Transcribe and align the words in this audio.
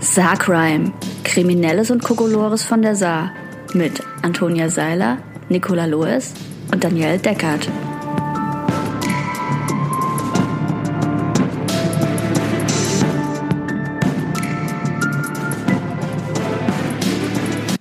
Saarcrime. 0.00 0.92
Kriminelles 1.24 1.90
und 1.90 2.02
Kokolores 2.02 2.64
von 2.64 2.80
der 2.80 2.96
Saar. 2.96 3.32
Mit 3.74 4.02
Antonia 4.22 4.70
Seiler, 4.70 5.18
Nicola 5.50 5.84
Loes 5.84 6.32
und 6.72 6.82
Danielle 6.82 7.18
Deckert. 7.18 7.68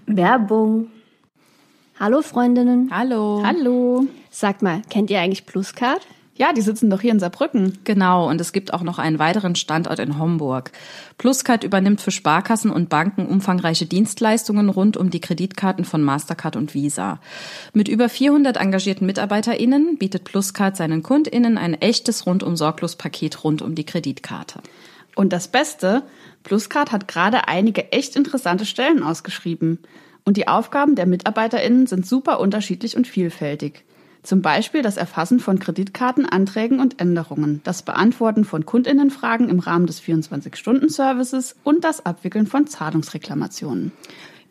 Werbung. 0.05 0.87
Hallo 1.97 2.21
Freundinnen. 2.21 2.89
Hallo. 2.91 3.41
Hallo. 3.45 4.05
Sagt 4.29 4.61
mal, 4.61 4.81
kennt 4.89 5.09
ihr 5.09 5.21
eigentlich 5.21 5.45
Pluscard? 5.45 6.05
Ja, 6.39 6.53
die 6.53 6.61
sitzen 6.61 6.89
doch 6.89 7.01
hier 7.01 7.11
in 7.11 7.19
Saarbrücken. 7.19 7.79
Genau, 7.83 8.29
und 8.29 8.39
es 8.39 8.53
gibt 8.53 8.73
auch 8.73 8.81
noch 8.81 8.97
einen 8.97 9.19
weiteren 9.19 9.55
Standort 9.55 9.99
in 9.99 10.17
Homburg. 10.17 10.71
Pluscard 11.17 11.65
übernimmt 11.65 11.99
für 11.99 12.11
Sparkassen 12.11 12.71
und 12.71 12.87
Banken 12.87 13.25
umfangreiche 13.25 13.85
Dienstleistungen 13.85 14.69
rund 14.69 14.95
um 14.95 15.09
die 15.09 15.19
Kreditkarten 15.19 15.83
von 15.83 16.01
Mastercard 16.01 16.55
und 16.55 16.73
Visa. 16.73 17.19
Mit 17.73 17.89
über 17.89 18.07
400 18.07 18.55
engagierten 18.55 19.05
MitarbeiterInnen 19.05 19.97
bietet 19.97 20.23
Pluscard 20.23 20.77
seinen 20.77 21.03
KundInnen 21.03 21.57
ein 21.57 21.73
echtes 21.73 22.25
rundum 22.25 22.55
sorglos 22.55 22.95
Paket 22.95 23.43
rund 23.43 23.61
um 23.61 23.75
die 23.75 23.85
Kreditkarte. 23.85 24.61
Und 25.17 25.33
das 25.33 25.49
Beste, 25.49 26.03
Pluscard 26.43 26.93
hat 26.93 27.09
gerade 27.09 27.49
einige 27.49 27.91
echt 27.91 28.15
interessante 28.15 28.65
Stellen 28.65 29.03
ausgeschrieben. 29.03 29.79
Und 30.23 30.37
die 30.37 30.47
Aufgaben 30.47 30.95
der 30.95 31.05
MitarbeiterInnen 31.05 31.85
sind 31.85 32.07
super 32.07 32.39
unterschiedlich 32.39 32.95
und 32.95 33.07
vielfältig. 33.07 33.83
Zum 34.21 34.41
Beispiel 34.41 34.81
das 34.81 34.97
Erfassen 34.97 35.39
von 35.39 35.59
Kreditkartenanträgen 35.59 36.79
und 36.79 36.99
Änderungen, 36.99 37.61
das 37.63 37.83
Beantworten 37.83 38.43
von 38.43 38.65
Kundinnenfragen 38.65 39.49
im 39.49 39.59
Rahmen 39.59 39.87
des 39.87 40.01
24-Stunden-Services 40.01 41.55
und 41.63 41.83
das 41.83 42.05
Abwickeln 42.05 42.45
von 42.45 42.67
Zahlungsreklamationen. 42.67 43.91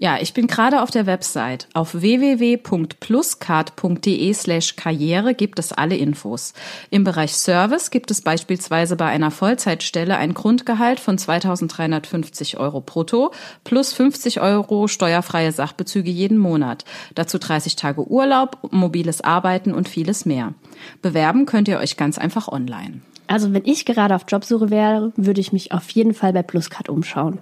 Ja, 0.01 0.17
ich 0.21 0.33
bin 0.33 0.47
gerade 0.47 0.81
auf 0.83 0.93
der 0.93 1.07
Website. 1.07 1.67
Auf 1.75 2.01
www.pluscard.de 2.01 4.33
slash 4.33 4.77
Karriere 4.77 5.35
gibt 5.35 5.59
es 5.59 5.73
alle 5.73 5.97
Infos. 5.97 6.55
Im 6.91 7.03
Bereich 7.03 7.35
Service 7.35 7.91
gibt 7.91 8.13
es 8.13 8.23
beispielsweise 8.23 8.95
bei 8.95 9.07
einer 9.07 9.33
Vollzeitstelle 9.33 10.17
ein 10.17 10.35
Grundgehalt 10.35 11.01
von 11.01 11.19
2350 11.19 12.59
Euro 12.59 12.81
brutto 12.81 13.33
plus 13.65 13.93
50 13.93 14.41
Euro 14.41 14.87
steuerfreie 14.87 15.51
Sachbezüge 15.51 16.13
jeden 16.13 16.39
Monat. 16.39 16.85
Dazu 17.17 17.39
30 17.39 17.75
Tage 17.75 18.09
Urlaub, 18.09 18.59
mobiles 18.71 19.23
Arbeiten 19.23 19.75
und 19.75 19.89
vieles 19.89 20.25
mehr. 20.25 20.55
Bewerben 21.03 21.45
könnt 21.45 21.67
ihr 21.67 21.79
euch 21.79 21.97
ganz 21.97 22.19
einfach 22.19 22.47
online. 22.47 23.01
Also 23.27 23.53
wenn 23.53 23.65
ich 23.65 23.85
gerade 23.85 24.15
auf 24.15 24.27
Jobsuche 24.29 24.71
wäre, 24.71 25.13
würde 25.17 25.41
ich 25.41 25.53
mich 25.53 25.73
auf 25.73 25.91
jeden 25.91 26.15
Fall 26.15 26.33
bei 26.33 26.45
Pluscard 26.45 26.89
umschauen. 26.89 27.41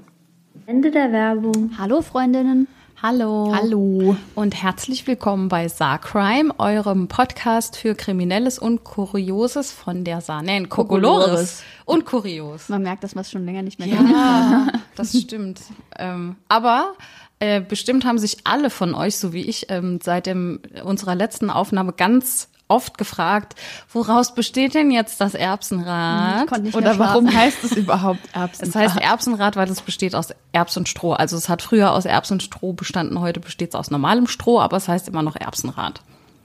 Ende 0.66 0.90
der 0.90 1.12
Werbung. 1.12 1.70
Hallo 1.78 2.02
Freundinnen. 2.02 2.66
Hallo. 3.00 3.52
Hallo. 3.54 4.16
Und 4.34 4.60
herzlich 4.60 5.06
willkommen 5.06 5.48
bei 5.48 5.68
Saarcrime, 5.68 6.52
eurem 6.58 7.06
Podcast 7.06 7.76
für 7.76 7.94
Kriminelles 7.94 8.58
und 8.58 8.82
Kurioses 8.82 9.70
von 9.70 10.02
der 10.02 10.20
Saar. 10.20 10.42
Nein, 10.42 10.68
Kokolores 10.68 11.62
und 11.84 12.04
Kurios. 12.04 12.68
Man 12.68 12.82
merkt, 12.82 13.04
dass 13.04 13.14
man 13.14 13.22
es 13.22 13.30
schon 13.30 13.44
länger 13.44 13.62
nicht 13.62 13.78
mehr 13.78 13.86
Ja, 13.86 14.66
das 14.96 15.16
stimmt. 15.16 15.60
ähm, 15.98 16.34
aber 16.48 16.94
äh, 17.38 17.60
bestimmt 17.60 18.04
haben 18.04 18.18
sich 18.18 18.38
alle 18.42 18.68
von 18.70 18.94
euch, 18.94 19.18
so 19.18 19.32
wie 19.32 19.42
ich, 19.42 19.66
ähm, 19.68 20.00
seit 20.02 20.26
dem, 20.26 20.58
unserer 20.82 21.14
letzten 21.14 21.48
Aufnahme 21.48 21.92
ganz 21.92 22.48
oft 22.68 22.98
gefragt, 22.98 23.54
woraus 23.92 24.34
besteht 24.34 24.74
denn 24.74 24.90
jetzt 24.90 25.20
das 25.20 25.34
Erbsenrad? 25.34 26.62
Nicht 26.62 26.74
Oder 26.74 26.98
warum 26.98 27.32
heißt 27.32 27.64
es 27.64 27.72
überhaupt 27.76 28.20
Erbsen? 28.32 28.68
Es 28.68 28.74
heißt 28.74 28.96
Erbsenrad, 28.96 29.56
weil 29.56 29.70
es 29.70 29.80
besteht 29.80 30.14
aus 30.14 30.28
Erbs 30.52 30.76
und 30.76 30.88
Stroh. 30.88 31.12
Also 31.12 31.36
es 31.36 31.48
hat 31.48 31.62
früher 31.62 31.92
aus 31.92 32.04
Erbs 32.04 32.30
und 32.30 32.42
Stroh 32.42 32.72
bestanden, 32.72 33.20
heute 33.20 33.40
besteht 33.40 33.70
es 33.70 33.74
aus 33.74 33.90
normalem 33.90 34.26
Stroh, 34.26 34.60
aber 34.60 34.76
es 34.76 34.88
heißt 34.88 35.08
immer 35.08 35.22
noch 35.22 35.36
Erbsenrad. 35.36 36.02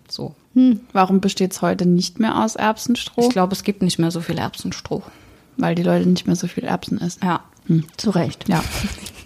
So. 0.08 0.36
Warum 0.92 1.22
besteht 1.22 1.54
es 1.54 1.62
heute 1.62 1.86
nicht 1.86 2.20
mehr 2.20 2.44
aus 2.44 2.58
Erbsenstroh? 2.58 3.22
Ich 3.22 3.30
glaube, 3.30 3.54
es 3.54 3.64
gibt 3.64 3.82
nicht 3.82 4.00
mehr 4.00 4.12
so 4.12 4.20
viel 4.20 4.38
Erbsenstroh. 4.38 5.02
Weil 5.56 5.76
die 5.76 5.84
Leute 5.84 6.08
nicht 6.08 6.28
mehr 6.28 6.36
so 6.36 6.48
viel 6.48 6.66
Erbsen 6.66 7.00
essen. 7.00 7.22
Ja. 7.24 7.42
Zu 7.96 8.10
Recht. 8.10 8.50
Ja. 8.50 8.62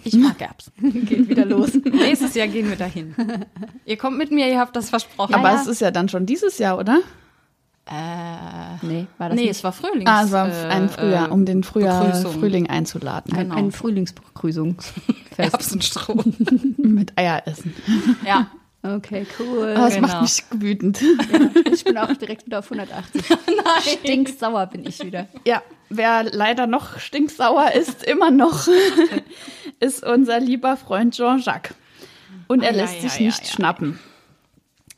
Ich 0.06 0.14
mag 0.14 0.40
Erbsen. 0.40 0.72
Geht 1.06 1.28
wieder 1.28 1.44
los. 1.44 1.74
Nächstes 1.84 2.34
Jahr 2.34 2.48
gehen 2.48 2.68
wir 2.68 2.76
dahin. 2.76 3.14
Ihr 3.84 3.96
kommt 3.96 4.18
mit 4.18 4.30
mir, 4.30 4.48
ihr 4.48 4.58
habt 4.58 4.76
das 4.76 4.90
versprochen. 4.90 5.34
Aber 5.34 5.50
ja. 5.50 5.60
es 5.60 5.66
ist 5.66 5.80
ja 5.80 5.90
dann 5.90 6.08
schon 6.08 6.26
dieses 6.26 6.58
Jahr, 6.58 6.78
oder? 6.78 7.00
Nee, 8.82 9.06
war 9.18 9.28
das 9.28 9.36
nee, 9.36 9.42
nicht? 9.42 9.50
es 9.52 9.64
war 9.64 9.72
Frühlings. 9.72 10.10
Ah, 10.10 10.24
es 10.24 10.32
war 10.32 10.48
äh, 10.48 10.68
ein 10.68 10.88
Frühjahr, 10.88 11.28
äh, 11.28 11.30
um 11.30 11.44
den 11.44 11.62
Frühjahr, 11.62 12.04
Begrüßung. 12.04 12.32
Frühling 12.32 12.68
einzuladen. 12.68 13.32
ein, 13.32 13.48
genau. 13.48 13.54
ein 13.54 13.72
Frühlingsbegrüßungsfest. 13.72 15.12
Erbsenstroh. 15.36 16.24
Mit 16.78 17.16
Eier 17.16 17.42
essen. 17.46 17.74
ja. 18.26 18.50
Okay, 18.94 19.26
cool. 19.38 19.74
Aber 19.76 19.88
es 19.88 19.94
Genau. 19.94 20.08
macht 20.08 20.22
mich 20.22 20.44
wütend. 20.50 21.00
Ich 21.72 21.84
bin 21.84 21.98
auch 21.98 22.12
direkt 22.14 22.46
wieder 22.46 22.60
auf 22.60 22.70
180. 22.70 23.22
Stinksauer 24.00 24.66
bin 24.66 24.86
ich 24.86 25.04
wieder. 25.04 25.26
Ja, 25.44 25.62
wer 25.88 26.22
leider 26.24 26.66
noch 26.66 26.98
stinksauer 26.98 27.72
ist, 27.72 28.04
immer 28.04 28.30
noch, 28.30 28.68
ist 29.80 30.04
unser 30.04 30.40
lieber 30.40 30.76
Freund 30.76 31.14
Jean-Jacques. 31.14 31.74
Und 32.48 32.62
er 32.62 32.70
Ah, 32.70 32.72
ja, 32.74 32.82
lässt 32.82 33.02
ja, 33.02 33.08
sich 33.08 33.18
ja, 33.20 33.26
nicht 33.26 33.44
ja. 33.46 33.52
schnappen. 33.52 33.98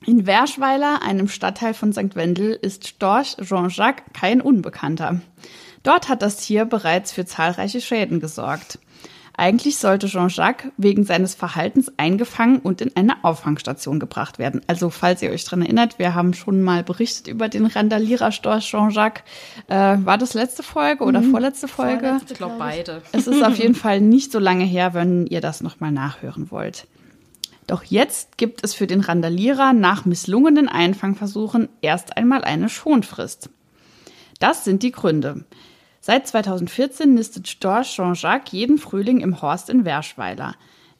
In 0.06 0.26
Werschweiler, 0.26 1.02
einem 1.02 1.28
Stadtteil 1.28 1.74
von 1.74 1.92
St. 1.92 2.14
Wendel, 2.14 2.52
ist 2.52 2.86
Storch 2.86 3.36
Jean-Jacques 3.42 4.04
kein 4.18 4.40
Unbekannter. 4.40 5.20
Dort 5.82 6.08
hat 6.08 6.22
das 6.22 6.36
Tier 6.38 6.64
bereits 6.64 7.12
für 7.12 7.24
zahlreiche 7.24 7.80
Schäden 7.80 8.20
gesorgt. 8.20 8.78
Eigentlich 9.38 9.78
sollte 9.78 10.08
Jean-Jacques 10.08 10.72
wegen 10.76 11.04
seines 11.04 11.36
Verhaltens 11.36 11.92
eingefangen 11.96 12.58
und 12.58 12.80
in 12.80 12.96
eine 12.96 13.22
Auffangstation 13.22 14.00
gebracht 14.00 14.40
werden. 14.40 14.62
Also, 14.66 14.90
falls 14.90 15.22
ihr 15.22 15.30
euch 15.30 15.44
dran 15.44 15.62
erinnert, 15.62 16.00
wir 16.00 16.16
haben 16.16 16.34
schon 16.34 16.60
mal 16.60 16.82
berichtet 16.82 17.28
über 17.28 17.48
den 17.48 17.66
Randalierer-Storch 17.66 18.68
Jean-Jacques. 18.68 19.22
Äh, 19.68 19.98
war 20.04 20.18
das 20.18 20.34
letzte 20.34 20.64
Folge 20.64 21.04
oder 21.04 21.22
vorletzte 21.22 21.68
Folge? 21.68 22.20
Ich 22.28 22.34
glaube 22.34 22.56
beide. 22.58 23.00
Es 23.12 23.28
ist 23.28 23.40
auf 23.44 23.56
jeden 23.56 23.76
Fall 23.76 24.00
nicht 24.00 24.32
so 24.32 24.40
lange 24.40 24.64
her, 24.64 24.92
wenn 24.92 25.24
ihr 25.28 25.40
das 25.40 25.60
nochmal 25.60 25.92
nachhören 25.92 26.50
wollt. 26.50 26.88
Doch 27.68 27.84
jetzt 27.84 28.38
gibt 28.38 28.64
es 28.64 28.74
für 28.74 28.88
den 28.88 29.02
Randalierer 29.02 29.72
nach 29.72 30.04
misslungenen 30.04 30.68
Einfangversuchen 30.68 31.68
erst 31.80 32.16
einmal 32.16 32.42
eine 32.42 32.68
Schonfrist. 32.68 33.50
Das 34.40 34.64
sind 34.64 34.82
die 34.82 34.90
Gründe. 34.90 35.44
Seit 36.00 36.26
2014 36.26 37.12
nistet 37.12 37.48
Storch 37.48 37.94
Jean-Jacques 37.94 38.52
jeden 38.52 38.78
Frühling 38.78 39.20
im 39.20 39.42
Horst 39.42 39.68
in 39.68 39.84
Werschweiler. 39.84 40.54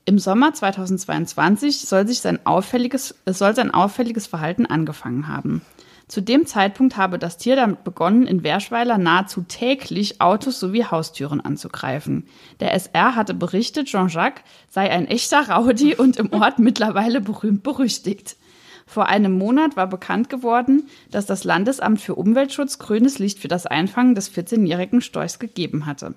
Im 0.04 0.18
Sommer 0.18 0.54
2022 0.54 1.80
soll 1.80 2.06
sich 2.06 2.20
sein 2.20 2.44
auffälliges, 2.44 3.14
es 3.24 3.38
soll 3.38 3.54
sein 3.54 3.72
auffälliges 3.72 4.26
Verhalten 4.26 4.66
angefangen 4.66 5.28
haben. 5.28 5.62
Zu 6.08 6.22
dem 6.22 6.46
Zeitpunkt 6.46 6.96
habe 6.96 7.18
das 7.18 7.36
Tier 7.36 7.54
damit 7.54 7.84
begonnen, 7.84 8.26
in 8.26 8.42
Werschweiler 8.42 8.96
nahezu 8.96 9.42
täglich 9.42 10.22
Autos 10.22 10.58
sowie 10.58 10.84
Haustüren 10.84 11.42
anzugreifen. 11.42 12.26
Der 12.60 12.72
SR 12.72 13.14
hatte 13.14 13.34
berichtet, 13.34 13.88
Jean-Jacques 13.88 14.42
sei 14.70 14.90
ein 14.90 15.06
echter 15.06 15.50
Rowdy 15.50 15.94
und 15.94 16.16
im 16.16 16.32
Ort 16.32 16.58
mittlerweile 16.58 17.20
berühmt 17.20 17.62
berüchtigt. 17.62 18.36
Vor 18.88 19.06
einem 19.06 19.32
Monat 19.32 19.76
war 19.76 19.86
bekannt 19.86 20.30
geworden, 20.30 20.88
dass 21.10 21.26
das 21.26 21.44
Landesamt 21.44 22.00
für 22.00 22.14
Umweltschutz 22.14 22.78
grünes 22.78 23.18
Licht 23.18 23.38
für 23.38 23.46
das 23.46 23.66
Einfangen 23.66 24.14
des 24.14 24.32
14-jährigen 24.32 25.02
Storchs 25.02 25.38
gegeben 25.38 25.84
hatte. 25.84 26.14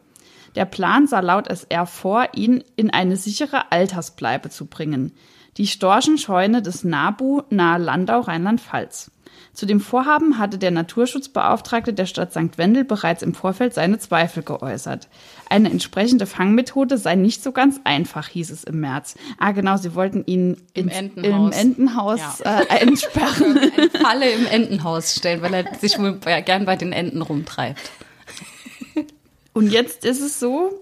Der 0.55 0.63
Plan 0.63 1.05
sah 1.05 1.19
laut 1.19 1.49
SR 1.49 1.85
vor, 1.85 2.29
ihn 2.33 2.63
in 2.77 2.89
eine 2.89 3.17
sichere 3.17 3.73
Altersbleibe 3.73 4.49
zu 4.49 4.67
bringen. 4.67 5.11
Die 5.57 5.67
Storchenscheune 5.67 6.61
des 6.61 6.85
NABU 6.85 7.41
nahe 7.49 7.77
Landau, 7.77 8.21
Rheinland-Pfalz. 8.21 9.11
Zu 9.53 9.65
dem 9.65 9.81
Vorhaben 9.81 10.37
hatte 10.37 10.57
der 10.57 10.71
Naturschutzbeauftragte 10.71 11.91
der 11.93 12.05
Stadt 12.05 12.31
St. 12.31 12.57
Wendel 12.57 12.85
bereits 12.85 13.21
im 13.21 13.33
Vorfeld 13.33 13.73
seine 13.73 13.99
Zweifel 13.99 14.43
geäußert. 14.43 15.09
Eine 15.49 15.69
entsprechende 15.69 16.25
Fangmethode 16.25 16.97
sei 16.97 17.15
nicht 17.15 17.43
so 17.43 17.51
ganz 17.51 17.81
einfach, 17.83 18.29
hieß 18.29 18.49
es 18.49 18.63
im 18.63 18.79
März. 18.79 19.15
Ah, 19.39 19.51
genau, 19.51 19.75
sie 19.75 19.93
wollten 19.93 20.23
ihn 20.25 20.55
Im 20.73 20.87
ins- 20.87 20.95
Entenhaus. 20.97 21.53
im 21.55 21.59
Entenhaus 21.67 22.39
äh, 22.41 22.49
einsperren. 22.69 23.57
Eine 23.77 23.89
Falle 23.89 24.31
im 24.31 24.45
Entenhaus 24.47 25.15
stellen, 25.15 25.41
weil 25.41 25.53
er 25.53 25.75
sich 25.79 25.99
wohl 25.99 26.13
gern 26.19 26.65
bei 26.65 26.77
den 26.77 26.93
Enten 26.93 27.21
rumtreibt. 27.21 27.91
Und 29.53 29.69
jetzt 29.69 30.05
ist 30.05 30.21
es 30.21 30.39
so, 30.39 30.81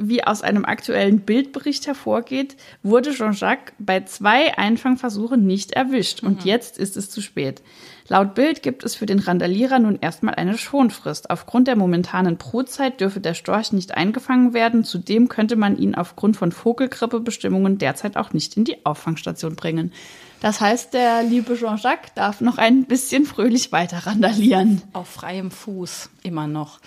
wie 0.00 0.24
aus 0.24 0.42
einem 0.42 0.64
aktuellen 0.64 1.20
Bildbericht 1.20 1.86
hervorgeht, 1.86 2.56
wurde 2.82 3.12
Jean-Jacques 3.12 3.74
bei 3.78 4.00
zwei 4.04 4.56
Einfangversuchen 4.58 5.46
nicht 5.46 5.72
erwischt. 5.72 6.22
Und 6.22 6.44
jetzt 6.44 6.78
ist 6.78 6.96
es 6.96 7.10
zu 7.10 7.20
spät. 7.20 7.62
Laut 8.10 8.34
Bild 8.34 8.62
gibt 8.62 8.84
es 8.84 8.94
für 8.94 9.04
den 9.04 9.18
Randalierer 9.18 9.78
nun 9.78 9.98
erstmal 10.00 10.34
eine 10.34 10.56
Schonfrist. 10.56 11.28
Aufgrund 11.28 11.68
der 11.68 11.76
momentanen 11.76 12.38
Brutzeit 12.38 13.00
dürfe 13.00 13.20
der 13.20 13.34
Storch 13.34 13.72
nicht 13.72 13.94
eingefangen 13.94 14.54
werden. 14.54 14.82
Zudem 14.82 15.28
könnte 15.28 15.56
man 15.56 15.76
ihn 15.76 15.94
aufgrund 15.94 16.38
von 16.38 16.50
Vogelgrippebestimmungen 16.50 17.76
derzeit 17.76 18.16
auch 18.16 18.32
nicht 18.32 18.56
in 18.56 18.64
die 18.64 18.84
Auffangstation 18.86 19.56
bringen. 19.56 19.92
Das 20.40 20.60
heißt, 20.62 20.94
der 20.94 21.22
liebe 21.22 21.54
Jean-Jacques 21.54 22.14
darf 22.14 22.40
noch 22.40 22.56
ein 22.56 22.84
bisschen 22.84 23.26
fröhlich 23.26 23.72
weiter 23.72 24.06
randalieren. 24.06 24.80
Auf 24.94 25.08
freiem 25.08 25.50
Fuß, 25.50 26.08
immer 26.22 26.46
noch. 26.46 26.80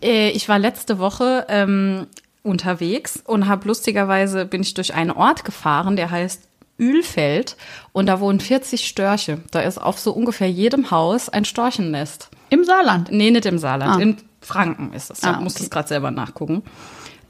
Äh, 0.00 0.30
Ich 0.30 0.48
war 0.48 0.60
letzte 0.60 1.00
Woche 1.00 1.46
ähm, 1.48 2.06
unterwegs 2.44 3.20
und 3.26 3.48
habe 3.48 3.66
lustigerweise 3.66 4.46
bin 4.46 4.62
ich 4.62 4.74
durch 4.74 4.94
einen 4.94 5.10
Ort 5.10 5.44
gefahren, 5.44 5.96
der 5.96 6.10
heißt 6.12 6.48
Ölfeld 6.78 7.56
und 7.92 8.06
da 8.06 8.20
wohnen 8.20 8.40
40 8.40 8.86
Störche. 8.86 9.40
Da 9.50 9.60
ist 9.60 9.78
auf 9.78 9.98
so 9.98 10.12
ungefähr 10.12 10.50
jedem 10.50 10.90
Haus 10.90 11.28
ein 11.28 11.44
Storchennest. 11.44 12.28
Im 12.50 12.64
Saarland. 12.64 13.10
Nee, 13.10 13.30
nicht 13.30 13.46
im 13.46 13.58
Saarland. 13.58 13.96
Ah. 13.96 14.00
In 14.02 14.16
Franken 14.40 14.92
ist 14.92 15.10
es. 15.10 15.18
Ich 15.20 15.24
Ah, 15.24 15.40
muss 15.40 15.54
okay. 15.54 15.64
das 15.64 15.70
gerade 15.70 15.88
selber 15.88 16.10
nachgucken. 16.10 16.62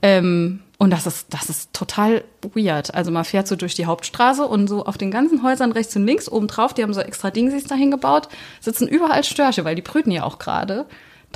Ähm, 0.03 0.61
und 0.79 0.91
das 0.91 1.07
ist, 1.07 1.33
das 1.33 1.49
ist 1.49 1.73
total 1.73 2.23
weird. 2.55 2.95
Also 2.95 3.11
man 3.11 3.25
fährt 3.25 3.49
so 3.49 3.57
durch 3.57 3.75
die 3.75 3.87
Hauptstraße 3.87 4.47
und 4.47 4.69
so 4.69 4.85
auf 4.85 4.99
den 4.99 5.11
ganzen 5.11 5.43
Häusern 5.43 5.73
rechts 5.73 5.97
und 5.97 6.05
links 6.05 6.29
oben 6.29 6.49
drauf, 6.49 6.75
die 6.75 6.83
haben 6.83 6.93
so 6.93 7.01
extra 7.01 7.31
Dingsies 7.31 7.65
dahin 7.65 7.91
gebaut, 7.91 8.29
sitzen 8.61 8.87
überall 8.87 9.25
Störche, 9.25 9.65
weil 9.65 9.75
die 9.75 9.83
brüten 9.83 10.11
ja 10.11 10.25
auch 10.25 10.39
gerade. 10.39 10.85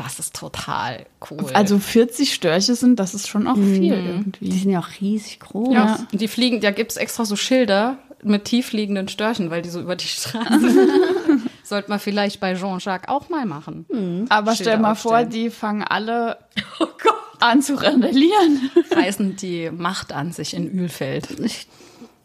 Das 0.03 0.19
ist 0.19 0.35
total 0.35 1.07
cool. 1.31 1.45
Also 1.53 1.79
40 1.79 2.33
Störche 2.33 2.75
sind, 2.75 2.99
das 2.99 3.13
ist 3.15 3.29
schon 3.29 3.47
auch 3.47 3.57
viel 3.57 3.81
Die 3.81 3.89
irgendwie. 3.89 4.53
sind 4.53 4.71
ja 4.71 4.81
auch 4.81 4.89
riesig 5.01 5.41
groß. 5.41 5.75
ja. 5.75 6.07
Und 6.11 6.21
die 6.21 6.29
fliegen, 6.29 6.61
da 6.61 6.71
gibt's 6.71 6.97
extra 6.97 7.25
so 7.25 7.37
Schilder 7.37 7.99
mit 8.23 8.45
tiefliegenden 8.45 9.09
Störchen, 9.09 9.51
weil 9.51 9.63
die 9.63 9.69
so 9.71 9.81
über 9.81 9.97
die 9.97 10.07
Straße. 10.07 10.89
Sollte 11.65 11.89
man 11.91 11.99
vielleicht 12.01 12.41
bei 12.41 12.55
Jean-Jacques 12.55 13.09
auch 13.09 13.29
mal 13.29 13.47
machen. 13.47 14.27
Aber 14.29 14.55
Schilder 14.55 14.71
stell 14.73 14.79
mal 14.79 14.95
vor, 14.95 15.25
die 15.25 15.51
fangen 15.51 15.83
alle 15.83 16.39
Oh 16.81 16.87
Gott. 17.03 17.15
an 17.41 17.63
zu 17.63 17.75
randalieren. 17.75 18.71
Reißen 18.91 19.37
die 19.37 19.71
Macht 19.71 20.13
an 20.13 20.33
sich 20.33 20.55
in 20.55 20.71
Ölfeld. 20.79 21.29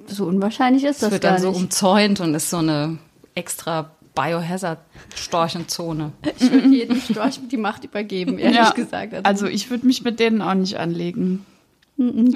So 0.07 0.25
unwahrscheinlich 0.25 0.83
ist 0.83 1.01
Das 1.01 1.10
das 1.10 1.12
wird 1.12 1.24
gar 1.24 1.33
dann 1.33 1.42
so 1.42 1.50
nicht. 1.51 1.57
umzäunt 1.62 2.19
und 2.21 2.33
ist 2.36 2.50
so 2.50 2.57
eine 2.57 2.98
extra 3.36 3.92
Biohazard-Storchenzone. 4.16 6.12
Ich 6.40 6.52
würde 6.52 6.68
jedem 6.70 7.00
Storch 7.02 7.40
die 7.52 7.58
Macht 7.58 7.84
übergeben, 7.84 8.38
ehrlich 8.40 8.58
Ja. 8.58 8.72
gesagt. 8.72 9.14
Also 9.24 9.46
ich 9.48 9.70
würde 9.70 9.86
mich 9.86 10.04
mit 10.04 10.20
denen 10.20 10.42
auch 10.42 10.54
nicht 10.56 10.78
anlegen. 10.80 11.46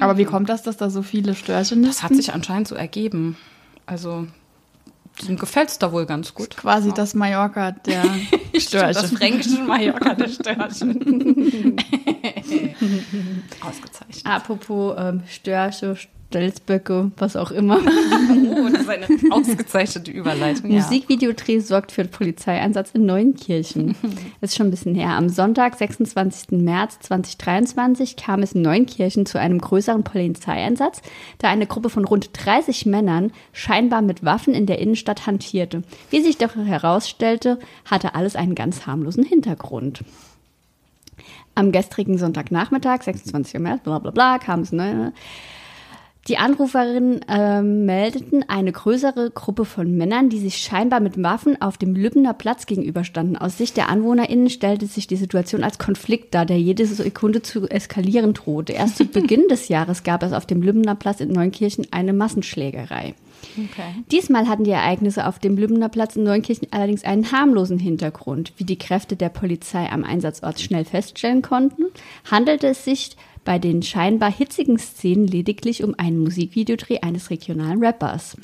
Aber 0.00 0.16
wie 0.18 0.24
kommt 0.24 0.48
das, 0.48 0.62
dass 0.62 0.76
da 0.78 0.88
so 0.90 1.02
viele 1.02 1.34
Störche 1.34 1.76
Das 1.76 2.02
hat 2.02 2.14
sich 2.14 2.32
anscheinend 2.32 2.66
so 2.68 2.74
ergeben. 2.74 3.36
Also, 3.84 4.26
dem 5.28 5.36
gefällt's 5.36 5.78
da 5.78 5.92
wohl 5.92 6.06
ganz 6.06 6.32
gut. 6.32 6.56
quasi 6.56 6.92
das 6.94 7.14
Mallorca 7.14 7.72
der 7.72 8.04
Störche. 8.58 8.94
Das 9.02 9.10
fränkische 9.12 9.62
Mallorca 9.64 10.14
der 10.14 10.28
Störche. 10.28 10.86
Ausgezeichnet. 13.60 14.24
Apropos 14.24 14.94
ähm, 14.98 15.22
Störche, 15.28 15.96
Stelzböcke, 16.30 17.10
was 17.16 17.34
auch 17.34 17.50
immer. 17.50 17.80
Oh, 18.50 18.68
das 18.68 18.82
ist 18.82 18.88
eine 18.88 19.06
ausgezeichnete 19.32 20.10
Überleitung. 20.10 20.70
Ja. 20.70 20.80
Musikvideodreh 20.80 21.60
sorgt 21.60 21.92
für 21.92 22.04
Polizeieinsatz 22.04 22.90
in 22.92 23.06
Neunkirchen. 23.06 23.94
Das 24.40 24.50
ist 24.50 24.56
schon 24.56 24.68
ein 24.68 24.70
bisschen 24.70 24.94
her. 24.94 25.10
Am 25.10 25.28
Sonntag, 25.28 25.76
26. 25.76 26.58
März 26.62 26.98
2023, 27.00 28.16
kam 28.16 28.42
es 28.42 28.52
in 28.52 28.62
Neunkirchen 28.62 29.26
zu 29.26 29.38
einem 29.38 29.58
größeren 29.58 30.04
Polizeieinsatz, 30.04 31.00
da 31.38 31.48
eine 31.48 31.66
Gruppe 31.66 31.90
von 31.90 32.04
rund 32.04 32.30
30 32.32 32.86
Männern 32.86 33.32
scheinbar 33.52 34.02
mit 34.02 34.24
Waffen 34.24 34.54
in 34.54 34.66
der 34.66 34.78
Innenstadt 34.78 35.26
hantierte. 35.26 35.82
Wie 36.10 36.20
sich 36.20 36.36
doch 36.38 36.54
herausstellte, 36.56 37.58
hatte 37.84 38.14
alles 38.14 38.36
einen 38.36 38.54
ganz 38.54 38.86
harmlosen 38.86 39.24
Hintergrund. 39.24 40.04
Am 41.54 41.72
gestrigen 41.72 42.18
Sonntagnachmittag, 42.18 43.02
26. 43.02 43.60
März, 43.60 43.82
bla 43.82 43.98
bla 43.98 44.10
bla, 44.10 44.38
kam 44.38 44.60
es 44.60 44.72
neu. 44.72 45.10
Die 46.30 46.38
Anruferinnen 46.38 47.22
ähm, 47.26 47.86
meldeten 47.86 48.48
eine 48.48 48.70
größere 48.70 49.32
Gruppe 49.32 49.64
von 49.64 49.96
Männern, 49.96 50.28
die 50.28 50.38
sich 50.38 50.58
scheinbar 50.58 51.00
mit 51.00 51.20
Waffen 51.20 51.60
auf 51.60 51.76
dem 51.76 51.96
Lübbener 51.96 52.34
Platz 52.34 52.66
gegenüberstanden. 52.66 53.36
Aus 53.36 53.58
Sicht 53.58 53.76
der 53.76 53.88
AnwohnerInnen 53.88 54.48
stellte 54.48 54.86
sich 54.86 55.08
die 55.08 55.16
Situation 55.16 55.64
als 55.64 55.80
Konflikt 55.80 56.32
dar, 56.32 56.46
der 56.46 56.60
jede 56.60 56.86
Sekunde 56.86 57.42
zu 57.42 57.68
eskalieren 57.68 58.32
drohte. 58.32 58.74
Erst 58.74 58.98
zu 58.98 59.06
Beginn 59.06 59.48
des 59.48 59.66
Jahres 59.66 60.04
gab 60.04 60.22
es 60.22 60.32
auf 60.32 60.46
dem 60.46 60.62
Lübbener 60.62 60.94
Platz 60.94 61.18
in 61.18 61.32
Neunkirchen 61.32 61.88
eine 61.90 62.12
Massenschlägerei. 62.12 63.14
Okay. 63.56 64.04
Diesmal 64.12 64.48
hatten 64.48 64.64
die 64.64 64.70
Ereignisse 64.70 65.26
auf 65.26 65.40
dem 65.40 65.56
Lübbener 65.56 65.88
Platz 65.88 66.14
in 66.14 66.22
Neunkirchen 66.22 66.68
allerdings 66.70 67.02
einen 67.02 67.32
harmlosen 67.32 67.78
Hintergrund. 67.78 68.52
Wie 68.56 68.64
die 68.64 68.78
Kräfte 68.78 69.16
der 69.16 69.30
Polizei 69.30 69.90
am 69.90 70.04
Einsatzort 70.04 70.60
schnell 70.60 70.84
feststellen 70.84 71.42
konnten, 71.42 71.86
handelte 72.30 72.68
es 72.68 72.84
sich 72.84 73.16
bei 73.44 73.58
den 73.58 73.82
scheinbar 73.82 74.30
hitzigen 74.30 74.78
Szenen 74.78 75.26
lediglich 75.26 75.82
um 75.82 75.94
einen 75.98 76.18
Musikvideodreh 76.18 77.00
eines 77.00 77.30
regionalen 77.30 77.82
Rappers. 77.82 78.36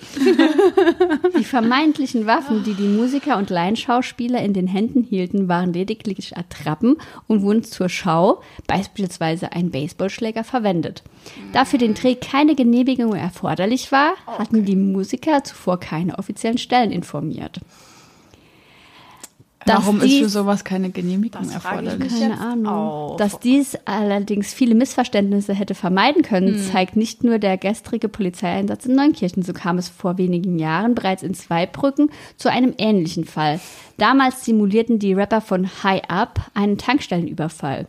Die 1.38 1.44
vermeintlichen 1.44 2.26
Waffen, 2.26 2.64
die 2.64 2.74
die 2.74 2.88
Musiker 2.88 3.36
und 3.36 3.50
Laienschauspieler 3.50 4.42
in 4.42 4.52
den 4.52 4.66
Händen 4.66 5.02
hielten, 5.02 5.48
waren 5.48 5.72
lediglich 5.72 6.36
Attrappen 6.36 6.96
und 7.26 7.42
wurden 7.42 7.62
zur 7.62 7.88
Schau, 7.88 8.40
beispielsweise 8.66 9.52
ein 9.52 9.70
Baseballschläger, 9.70 10.44
verwendet. 10.44 11.02
Da 11.52 11.64
für 11.64 11.78
den 11.78 11.94
Dreh 11.94 12.14
keine 12.14 12.54
Genehmigung 12.54 13.14
erforderlich 13.14 13.92
war, 13.92 14.14
hatten 14.26 14.64
die 14.64 14.76
Musiker 14.76 15.44
zuvor 15.44 15.78
keine 15.78 16.18
offiziellen 16.18 16.58
Stellen 16.58 16.90
informiert. 16.90 17.60
Dass 19.66 19.78
Warum 19.84 19.96
ist 19.96 20.02
für 20.02 20.08
dies- 20.24 20.32
sowas 20.32 20.64
keine 20.64 20.90
Genehmigung 20.90 21.42
Das 21.42 21.54
frage 21.62 21.82
ich 21.84 21.88
erforderlich? 21.90 22.12
keine 22.20 22.32
jetzt 22.34 22.40
Ahnung. 22.42 22.66
auch. 22.66 23.16
Dass 23.16 23.40
dies 23.40 23.76
allerdings 23.84 24.54
viele 24.54 24.74
Missverständnisse 24.74 25.54
hätte 25.54 25.74
vermeiden 25.74 26.22
können, 26.22 26.58
zeigt 26.72 26.96
nicht 26.96 27.24
nur 27.24 27.38
der 27.38 27.56
gestrige 27.58 28.08
Polizeieinsatz 28.08 28.86
in 28.86 28.94
Neunkirchen. 28.94 29.42
So 29.42 29.52
kam 29.52 29.78
es 29.78 29.88
vor 29.88 30.18
wenigen 30.18 30.58
Jahren 30.58 30.94
bereits 30.94 31.22
in 31.22 31.34
Zweibrücken 31.34 32.10
zu 32.36 32.50
einem 32.50 32.74
ähnlichen 32.78 33.24
Fall. 33.24 33.60
Damals 33.98 34.44
simulierten 34.44 34.98
die 34.98 35.14
Rapper 35.14 35.40
von 35.40 35.68
High 35.82 36.02
Up 36.08 36.38
einen 36.54 36.78
Tankstellenüberfall. 36.78 37.88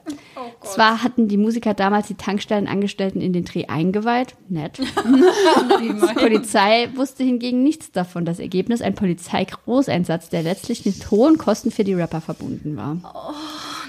Zwar 0.73 1.03
hatten 1.03 1.27
die 1.27 1.37
Musiker 1.37 1.73
damals 1.73 2.07
die 2.07 2.15
Tankstellenangestellten 2.15 3.21
in 3.21 3.33
den 3.33 3.45
Dreh 3.45 3.65
eingeweiht, 3.65 4.35
nett. 4.49 4.79
Die 5.81 6.13
Polizei 6.15 6.89
wusste 6.95 7.23
hingegen 7.23 7.63
nichts 7.63 7.91
davon. 7.91 8.25
Das 8.25 8.39
Ergebnis 8.39 8.81
ein 8.81 8.95
Polizeigroßeinsatz, 8.95 10.29
der 10.29 10.43
letztlich 10.43 10.85
mit 10.85 11.09
hohen 11.11 11.37
Kosten 11.37 11.71
für 11.71 11.83
die 11.83 11.93
Rapper 11.93 12.21
verbunden 12.21 12.75
war. 12.75 12.97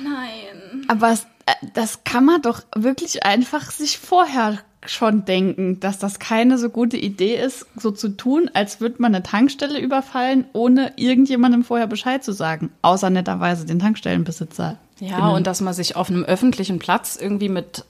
Nein. 0.03 0.85
Aber 0.89 1.13
es, 1.13 1.25
äh, 1.47 1.67
das 1.75 2.05
kann 2.05 2.25
man 2.25 2.43
doch 2.43 2.63
wirklich 2.75 3.25
einfach 3.25 3.71
sich 3.71 3.99
vorher 3.99 4.59
schon 4.87 5.25
denken, 5.25 5.81
dass 5.81 5.99
das 5.99 6.19
keine 6.19 6.59
so 6.59 6.71
gute 6.71 6.97
Idee 6.97 7.37
ist, 7.37 7.67
so 7.77 7.91
zu 7.91 8.11
tun, 8.11 8.51
als 8.55 8.81
würde 8.81 8.97
man 8.99 9.15
eine 9.15 9.23
Tankstelle 9.23 9.81
überfallen, 9.81 10.47
ohne 10.53 10.93
irgendjemandem 10.97 11.65
vorher 11.65 11.87
Bescheid 11.87 12.23
zu 12.25 12.33
sagen. 12.33 12.71
Außer 12.83 13.11
netterweise 13.11 13.67
den 13.67 13.81
Tankstellenbesitzer. 13.81 14.79
Ja, 15.01 15.29
und 15.29 15.47
dass 15.47 15.61
man 15.61 15.75
sich 15.75 15.97
auf 15.97 16.11
einem 16.11 16.25
öffentlichen 16.25 16.79
Platz 16.79 17.17
irgendwie 17.21 17.49
mit 17.49 17.85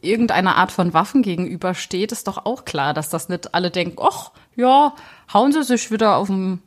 irgendeiner 0.00 0.56
Art 0.56 0.72
von 0.72 0.94
Waffen 0.94 1.22
gegenübersteht, 1.22 2.12
ist 2.12 2.26
doch 2.26 2.44
auch 2.46 2.64
klar, 2.64 2.94
dass 2.94 3.10
das 3.10 3.28
nicht 3.28 3.54
alle 3.54 3.70
denken, 3.70 3.98
ach, 4.02 4.32
ja, 4.56 4.94
hauen 5.32 5.52
sie 5.52 5.62
sich 5.62 5.90
wieder 5.90 6.16
auf 6.16 6.28
dem 6.28 6.60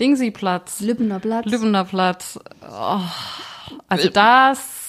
Dingsi-Platz, 0.00 0.80
Lübbener 0.80 1.20
Platz. 1.20 1.46
Lübbener 1.46 1.84
Platz. 1.84 2.38
Oh, 2.62 3.00
also 3.88 4.08
das, 4.08 4.86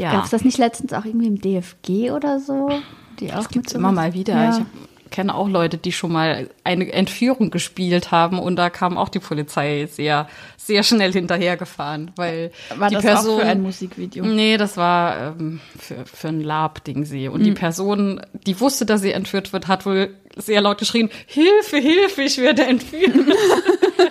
ja. 0.00 0.12
Gab 0.12 0.24
es 0.24 0.30
das 0.30 0.44
nicht 0.44 0.56
letztens 0.56 0.94
auch 0.94 1.04
irgendwie 1.04 1.26
im 1.26 1.40
DFG 1.40 2.10
oder 2.10 2.40
so? 2.40 2.70
Die 3.18 3.30
auch 3.32 3.36
Das 3.36 3.48
gibt's 3.50 3.72
immer 3.72 3.92
mal 3.92 4.14
wieder. 4.14 4.34
Ja. 4.34 4.50
Ich 4.50 4.56
hab, 4.56 4.66
kenne 5.10 5.34
auch 5.34 5.48
Leute, 5.48 5.76
die 5.78 5.92
schon 5.92 6.12
mal 6.12 6.48
eine 6.64 6.92
Entführung 6.92 7.50
gespielt 7.50 8.10
haben 8.10 8.38
und 8.38 8.56
da 8.56 8.70
kam 8.70 8.96
auch 8.96 9.08
die 9.08 9.18
Polizei 9.18 9.86
sehr, 9.90 10.28
sehr 10.56 10.82
schnell 10.82 11.12
hinterhergefahren, 11.12 12.12
weil 12.16 12.50
War 12.76 12.88
die 12.88 12.94
das 12.96 13.04
Person 13.04 13.34
auch 13.40 13.40
für 13.40 13.46
ein 13.46 13.62
Musikvideo? 13.62 14.24
Nee, 14.24 14.56
das 14.56 14.76
war 14.76 15.34
ähm, 15.38 15.60
für, 15.78 16.04
für 16.06 16.28
ein 16.28 16.40
Lab-Ding 16.40 17.04
sie. 17.04 17.28
Und 17.28 17.40
Mhm. 17.40 17.44
die 17.44 17.52
Person, 17.52 18.20
die 18.46 18.60
wusste, 18.60 18.86
dass 18.86 19.00
sie 19.00 19.12
entführt 19.12 19.52
wird, 19.52 19.68
hat 19.68 19.86
wohl 19.86 20.14
sehr 20.36 20.60
laut 20.60 20.78
geschrien, 20.78 21.10
Hilfe, 21.26 21.78
Hilfe, 21.78 22.22
ich 22.22 22.38
werde 22.38 22.64
entführt. 22.64 23.14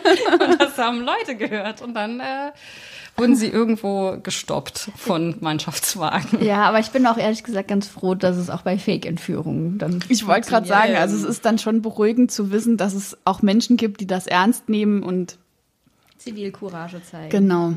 und 0.49 0.61
das 0.61 0.77
haben 0.77 1.01
Leute 1.01 1.35
gehört. 1.35 1.81
Und 1.81 1.93
dann 1.93 2.19
äh, 2.19 2.51
wurden 3.17 3.35
sie 3.35 3.47
irgendwo 3.47 4.17
gestoppt 4.21 4.91
von 4.95 5.35
Mannschaftswagen. 5.39 6.43
Ja, 6.43 6.63
aber 6.63 6.79
ich 6.79 6.91
bin 6.91 7.05
auch 7.05 7.17
ehrlich 7.17 7.43
gesagt 7.43 7.67
ganz 7.67 7.87
froh, 7.87 8.15
dass 8.15 8.37
es 8.37 8.49
auch 8.49 8.61
bei 8.61 8.77
Fake-Entführungen 8.77 9.77
dann. 9.77 10.03
Ich 10.09 10.25
wollte 10.25 10.49
gerade 10.49 10.67
sagen, 10.67 10.95
also 10.95 11.15
es 11.15 11.23
ist 11.23 11.45
dann 11.45 11.59
schon 11.59 11.81
beruhigend 11.81 12.31
zu 12.31 12.51
wissen, 12.51 12.77
dass 12.77 12.93
es 12.93 13.17
auch 13.25 13.41
Menschen 13.41 13.77
gibt, 13.77 14.01
die 14.01 14.07
das 14.07 14.27
ernst 14.27 14.69
nehmen 14.69 15.03
und 15.03 15.37
Zivilcourage 16.17 17.01
zeigen. 17.03 17.29
genau. 17.29 17.73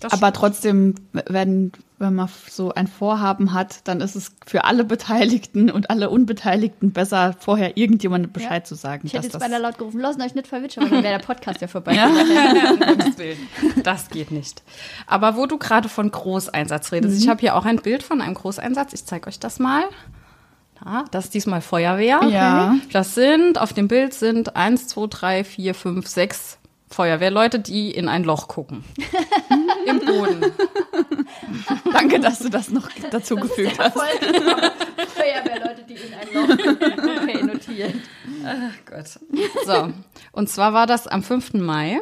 Das 0.00 0.12
Aber 0.12 0.32
trotzdem, 0.32 0.94
wenn, 1.12 1.72
wenn 1.98 2.14
man 2.14 2.28
so 2.50 2.72
ein 2.74 2.86
Vorhaben 2.86 3.54
hat, 3.54 3.88
dann 3.88 4.02
ist 4.02 4.14
es 4.14 4.32
für 4.46 4.64
alle 4.64 4.84
Beteiligten 4.84 5.70
und 5.70 5.88
alle 5.88 6.10
Unbeteiligten 6.10 6.92
besser, 6.92 7.34
vorher 7.38 7.78
irgendjemandem 7.78 8.30
Bescheid 8.30 8.66
zu 8.66 8.74
sagen. 8.74 9.06
Ich 9.06 9.14
hätte 9.14 9.24
jetzt 9.24 9.38
beinahe 9.38 9.60
laut 9.60 9.78
gerufen, 9.78 10.00
lassen 10.00 10.20
euch 10.20 10.34
nicht 10.34 10.48
verwitschen, 10.48 10.82
aber 10.82 10.96
dann 10.96 11.02
wäre 11.02 11.18
der 11.18 11.24
Podcast 11.24 11.62
ja 11.62 11.68
vorbei. 11.68 11.92
Willen. 13.16 13.38
Das 13.82 14.10
geht 14.10 14.30
nicht. 14.30 14.62
Aber 15.06 15.36
wo 15.36 15.46
du 15.46 15.56
gerade 15.56 15.88
von 15.88 16.10
Großeinsatz 16.10 16.92
redest, 16.92 17.18
ich 17.18 17.28
habe 17.28 17.40
hier 17.40 17.56
auch 17.56 17.64
ein 17.64 17.76
Bild 17.76 18.02
von 18.02 18.20
einem 18.20 18.34
Großeinsatz. 18.34 18.92
Ich 18.92 19.06
zeige 19.06 19.28
euch 19.28 19.38
das 19.38 19.58
mal. 19.58 19.84
Ja, 20.84 21.06
das 21.10 21.26
ist 21.26 21.34
diesmal 21.34 21.62
Feuerwehr. 21.62 22.20
Ja. 22.24 22.76
Das 22.92 23.14
sind, 23.14 23.58
auf 23.58 23.72
dem 23.72 23.88
Bild 23.88 24.12
sind 24.12 24.56
eins, 24.56 24.88
zwei, 24.88 25.06
drei, 25.08 25.44
vier, 25.44 25.74
fünf, 25.74 26.06
sechs 26.06 26.58
Feuerwehrleute, 26.88 27.58
die 27.58 27.90
in 27.90 28.08
ein 28.08 28.24
Loch 28.24 28.48
gucken. 28.48 28.84
Im 29.86 29.98
Boden. 30.00 30.52
Danke, 31.92 32.20
dass 32.20 32.38
du 32.38 32.48
das 32.48 32.70
noch 32.70 32.88
dazu 33.10 33.36
gefügt 33.36 33.78
hast. 33.78 33.94
Feuerwehrleute, 33.94 35.84
die 35.88 35.94
in 35.94 36.14
ein 36.14 36.28
Loch. 36.32 36.46
Okay, 37.26 37.42
notiert. 37.42 37.94
Gott. 38.88 39.18
So, 39.66 39.92
und 40.32 40.48
zwar 40.48 40.72
war 40.72 40.86
das 40.86 41.06
am 41.08 41.22
5. 41.22 41.54
Mai. 41.54 42.00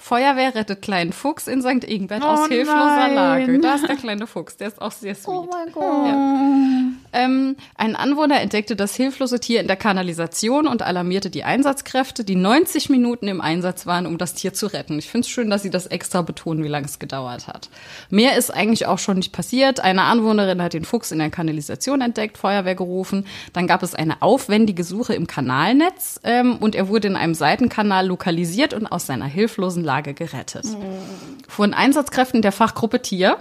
Feuerwehr 0.00 0.54
rettet 0.54 0.82
kleinen 0.82 1.12
Fuchs 1.12 1.46
in 1.46 1.60
St. 1.60 1.84
Ingbert 1.84 2.22
aus 2.22 2.40
Oh 2.46 2.48
hilfloser 2.48 2.74
nein. 3.08 3.14
Lage. 3.14 3.58
Da 3.60 3.74
ist 3.74 3.86
der 3.88 3.96
kleine 3.96 4.26
Fuchs, 4.26 4.56
der 4.56 4.68
ist 4.68 4.80
auch 4.80 4.92
sehr 4.92 5.14
sweet. 5.14 5.28
Oh 5.28 5.48
mein 5.50 5.72
Gott. 5.72 6.96
Ähm, 7.12 7.56
ein 7.76 7.96
Anwohner 7.96 8.40
entdeckte 8.40 8.76
das 8.76 8.94
hilflose 8.94 9.40
Tier 9.40 9.60
in 9.60 9.66
der 9.66 9.76
Kanalisation 9.76 10.66
und 10.66 10.82
alarmierte 10.82 11.28
die 11.28 11.44
Einsatzkräfte, 11.44 12.24
die 12.24 12.36
90 12.36 12.88
Minuten 12.88 13.28
im 13.28 13.40
Einsatz 13.40 13.86
waren, 13.86 14.06
um 14.06 14.16
das 14.16 14.34
Tier 14.34 14.54
zu 14.54 14.66
retten. 14.68 14.98
Ich 14.98 15.08
finde 15.10 15.26
es 15.26 15.28
schön, 15.28 15.50
dass 15.50 15.62
sie 15.62 15.70
das 15.70 15.86
extra 15.86 16.22
betonen, 16.22 16.64
wie 16.64 16.68
lange 16.68 16.86
es 16.86 16.98
gedauert 16.98 17.46
hat. 17.48 17.68
Mehr 18.10 18.36
ist 18.36 18.50
eigentlich 18.54 18.86
auch 18.86 18.98
schon 18.98 19.16
nicht 19.18 19.32
passiert. 19.32 19.80
Eine 19.80 20.02
Anwohnerin 20.02 20.62
hat 20.62 20.72
den 20.72 20.84
Fuchs 20.84 21.10
in 21.12 21.18
der 21.18 21.30
Kanalisation 21.30 22.00
entdeckt, 22.00 22.38
Feuerwehr 22.38 22.74
gerufen. 22.74 23.26
Dann 23.52 23.66
gab 23.66 23.82
es 23.82 23.94
eine 23.94 24.22
aufwendige 24.22 24.84
Suche 24.84 25.14
im 25.14 25.26
Kanalnetz 25.26 26.20
ähm, 26.24 26.56
und 26.58 26.74
er 26.74 26.88
wurde 26.88 27.08
in 27.08 27.16
einem 27.16 27.34
Seitenkanal 27.34 28.06
lokalisiert 28.06 28.72
und 28.72 28.86
aus 28.86 29.06
seiner 29.06 29.26
hilflosen 29.26 29.82
Lage 29.90 30.14
gerettet. 30.14 30.66
Von 31.48 31.74
Einsatzkräften 31.74 32.42
der 32.42 32.52
Fachgruppe 32.52 33.02
Tier, 33.02 33.38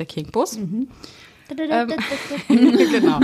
der 0.00 0.06
Kingbus, 0.06 0.58
genau. 1.48 3.20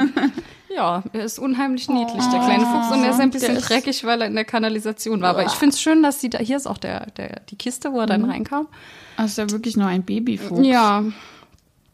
Ja, 0.74 1.02
er 1.12 1.24
ist 1.24 1.38
unheimlich 1.40 1.88
niedlich, 1.88 2.24
der 2.26 2.40
kleine 2.40 2.64
Fuchs. 2.64 2.90
Und 2.92 3.02
er 3.04 3.10
ist 3.10 3.20
ein 3.20 3.30
bisschen 3.30 3.56
ist- 3.56 3.68
dreckig, 3.68 4.04
weil 4.04 4.20
er 4.22 4.28
in 4.28 4.34
der 4.36 4.44
Kanalisation 4.44 5.20
war. 5.20 5.30
Aber 5.30 5.44
ich 5.44 5.50
finde 5.52 5.74
es 5.74 5.80
schön, 5.80 6.02
dass 6.04 6.20
sie 6.20 6.30
da, 6.30 6.38
hier 6.38 6.56
ist 6.56 6.66
auch 6.68 6.78
der, 6.78 7.06
der, 7.16 7.40
die 7.50 7.56
Kiste, 7.56 7.92
wo 7.92 7.98
er 8.00 8.06
dann 8.06 8.24
reinkam. 8.24 8.68
Das 9.16 9.32
ist 9.32 9.38
ja 9.38 9.50
wirklich 9.50 9.76
nur 9.76 9.86
ein 9.88 10.04
Babyfuchs. 10.04 10.64
Ja, 10.66 11.04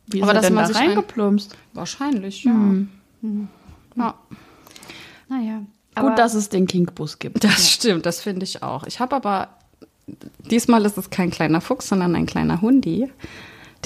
Wie 0.06 0.18
ist 0.18 0.22
Aber 0.22 0.32
er 0.32 0.34
dass 0.34 0.46
denn 0.46 0.56
da 0.56 0.66
sich 0.66 0.76
ein- 0.76 0.88
reingeplumpst? 0.90 1.56
wahrscheinlich, 1.72 2.44
ja. 2.44 2.52
ja. 3.96 4.14
Naja. 5.28 5.62
Gut, 5.98 6.16
dass 6.18 6.34
es 6.34 6.48
den 6.48 6.66
Kinkbus 6.68 7.18
gibt. 7.18 7.42
Das 7.42 7.68
stimmt, 7.72 8.06
das 8.06 8.20
finde 8.20 8.44
ich 8.44 8.62
auch. 8.62 8.84
Ich 8.86 9.00
habe 9.00 9.16
aber, 9.16 9.48
diesmal 10.50 10.84
ist 10.84 10.98
es 10.98 11.10
kein 11.10 11.30
kleiner 11.30 11.60
Fuchs, 11.60 11.88
sondern 11.88 12.14
ein 12.14 12.26
kleiner 12.26 12.60
Hundi. 12.60 13.10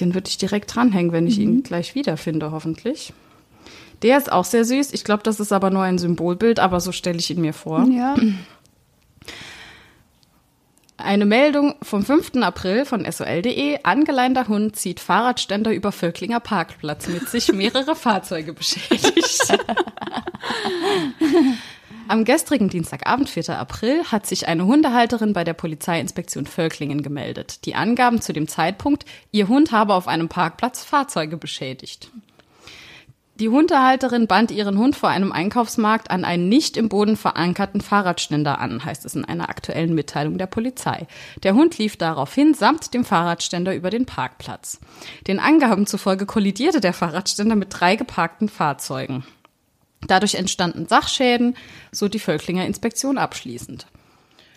Den 0.01 0.15
würde 0.15 0.29
ich 0.29 0.39
direkt 0.39 0.75
dranhängen, 0.75 1.13
wenn 1.13 1.27
ich 1.27 1.39
ihn 1.39 1.63
gleich 1.63 1.95
wiederfinde, 1.95 2.51
hoffentlich. 2.51 3.13
Der 4.03 4.19
ist 4.19 4.33
auch 4.33 4.45
sehr 4.45 4.65
süß. 4.65 4.93
Ich 4.93 5.05
glaube, 5.05 5.23
das 5.23 5.39
ist 5.39 5.53
aber 5.53 5.71
nur 5.71 5.83
ein 5.83 5.99
Symbolbild, 5.99 6.59
aber 6.61 6.81
so 6.81 6.93
stelle 6.93 7.19
ich 7.19 7.31
ihn 7.31 7.41
mir 7.41 7.53
vor. 7.53 7.87
ja. 7.89 8.15
Eine 10.99 11.27
Meldung 11.27 11.75
vom 11.83 12.05
5. 12.05 12.37
April 12.43 12.85
von 12.85 13.11
sol.de. 13.11 13.79
Angeleinter 13.83 14.47
Hund 14.47 14.77
zieht 14.77 15.01
Fahrradständer 15.01 15.73
über 15.73 15.91
Völklinger 15.91 16.39
Parkplatz 16.39 17.09
mit 17.09 17.29
sich 17.29 17.53
mehrere 17.53 17.97
Fahrzeuge 17.97 18.53
beschädigt. 18.53 19.59
Am 22.13 22.27
gestrigen 22.27 22.69
Dienstagabend, 22.69 23.31
4. 23.31 23.59
April, 23.59 24.05
hat 24.05 24.27
sich 24.27 24.47
eine 24.47 24.67
Hundehalterin 24.67 25.33
bei 25.33 25.45
der 25.45 25.55
Polizeiinspektion 25.55 26.45
Völklingen 26.45 27.03
gemeldet. 27.03 27.65
Die 27.65 27.75
Angaben 27.75 28.21
zu 28.21 28.35
dem 28.35 28.49
Zeitpunkt, 28.49 29.07
ihr 29.31 29.49
Hund 29.49 29.73
habe 29.73 29.95
auf 29.95 30.09
einem 30.09 30.29
Parkplatz 30.29 30.85
Fahrzeuge 30.85 31.39
beschädigt. 31.39 32.11
Die 33.37 33.49
Hundehalterin 33.49 34.27
band 34.27 34.51
ihren 34.51 34.77
Hund 34.77 34.95
vor 34.95 35.09
einem 35.09 35.33
Einkaufsmarkt 35.33 36.11
an 36.11 36.27
einen 36.27 36.51
nicht 36.51 36.77
im 36.77 36.91
Boden 36.91 37.17
verankerten 37.17 37.81
Fahrradständer 37.81 38.59
an, 38.61 38.85
heißt 38.85 39.07
es 39.07 39.15
in 39.15 39.25
einer 39.25 39.49
aktuellen 39.49 39.95
Mitteilung 39.95 40.37
der 40.37 40.49
Polizei. 40.49 41.07
Der 41.45 41.55
Hund 41.55 41.79
lief 41.79 41.97
daraufhin 41.97 42.53
samt 42.53 42.93
dem 42.93 43.07
Fahrradständer 43.07 43.75
über 43.75 43.89
den 43.89 44.05
Parkplatz. 44.05 44.81
Den 45.27 45.41
Angaben 45.41 45.87
zufolge 45.87 46.27
kollidierte 46.27 46.83
der 46.83 46.93
Fahrradständer 46.93 47.57
mit 47.57 47.69
drei 47.71 47.97
geparkten 47.97 48.51
Fahrzeugen. 48.51 49.25
Dadurch 50.09 50.35
entstanden 50.35 50.87
Sachschäden, 50.87 51.57
so 51.93 52.09
die 52.09 52.19
Völklinger 52.19 52.67
Inspektion 52.67 53.19
abschließend. 53.19 53.87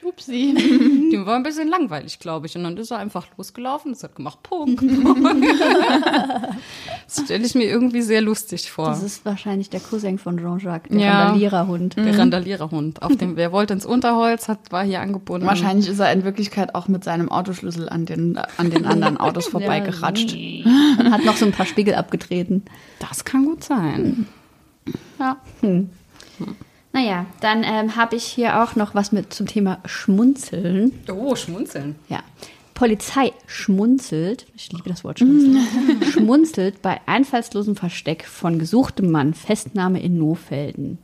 Upsi. 0.05 0.53
Dem 1.11 1.25
war 1.25 1.35
ein 1.35 1.43
bisschen 1.43 1.67
langweilig, 1.67 2.19
glaube 2.19 2.45
ich. 2.45 2.55
Und 2.55 2.63
dann 2.63 2.77
ist 2.77 2.91
er 2.91 2.99
einfach 2.99 3.25
losgelaufen, 3.37 3.91
es 3.91 4.03
hat 4.03 4.15
gemacht, 4.15 4.43
Punkt. 4.43 4.81
das 7.05 7.25
stelle 7.25 7.45
ich 7.45 7.55
mir 7.55 7.63
irgendwie 7.65 8.01
sehr 8.01 8.21
lustig 8.21 8.71
vor. 8.71 8.89
Das 8.89 9.01
ist 9.03 9.25
wahrscheinlich 9.25 9.69
der 9.69 9.79
Cousin 9.79 10.19
von 10.19 10.37
Jean-Jacques, 10.37 10.89
der 10.91 10.99
Ja. 10.99 11.23
Randaliererhund. 11.23 11.97
Der 11.97 12.17
Randaliererhund. 12.17 13.01
Auf 13.01 13.15
dem, 13.17 13.35
wer 13.35 13.51
wollte 13.51 13.73
ins 13.73 13.85
Unterholz, 13.85 14.47
hat, 14.47 14.71
war 14.71 14.83
hier 14.83 15.01
angebunden. 15.01 15.47
Wahrscheinlich 15.47 15.87
ist 15.89 15.99
er 15.99 16.11
in 16.11 16.23
Wirklichkeit 16.23 16.75
auch 16.75 16.87
mit 16.87 17.03
seinem 17.03 17.29
Autoschlüssel 17.31 17.89
an 17.89 18.05
den, 18.05 18.37
an 18.57 18.69
den 18.69 18.85
anderen 18.85 19.17
Autos 19.17 19.47
vorbeigeratscht. 19.49 20.33
Und 20.35 21.11
hat 21.11 21.25
noch 21.25 21.37
so 21.37 21.45
ein 21.45 21.51
paar 21.51 21.65
Spiegel 21.65 21.95
abgetreten. 21.95 22.63
Das 22.99 23.25
kann 23.25 23.45
gut 23.45 23.63
sein. 23.63 24.27
Ja. 25.19 25.37
Hm. 25.61 25.89
Naja, 26.93 27.25
dann 27.41 27.63
ähm, 27.63 27.95
habe 27.95 28.15
ich 28.15 28.23
hier 28.23 28.63
auch 28.63 28.75
noch 28.75 28.95
was 28.95 29.11
mit 29.11 29.33
zum 29.33 29.47
Thema 29.47 29.79
Schmunzeln. 29.85 30.93
Oh, 31.11 31.35
schmunzeln. 31.35 31.95
Ja. 32.07 32.23
Polizei 32.73 33.31
schmunzelt, 33.47 34.45
ich 34.55 34.71
liebe 34.71 34.89
das 34.89 35.03
Wort 35.05 35.19
schmunzeln, 35.19 35.65
schmunzelt 36.11 36.81
bei 36.81 36.99
einfallslosem 37.05 37.77
Versteck 37.77 38.25
von 38.25 38.59
gesuchtem 38.59 39.11
Mann 39.11 39.33
Festnahme 39.33 40.01
in 40.01 40.17
Nohfelden. 40.17 40.97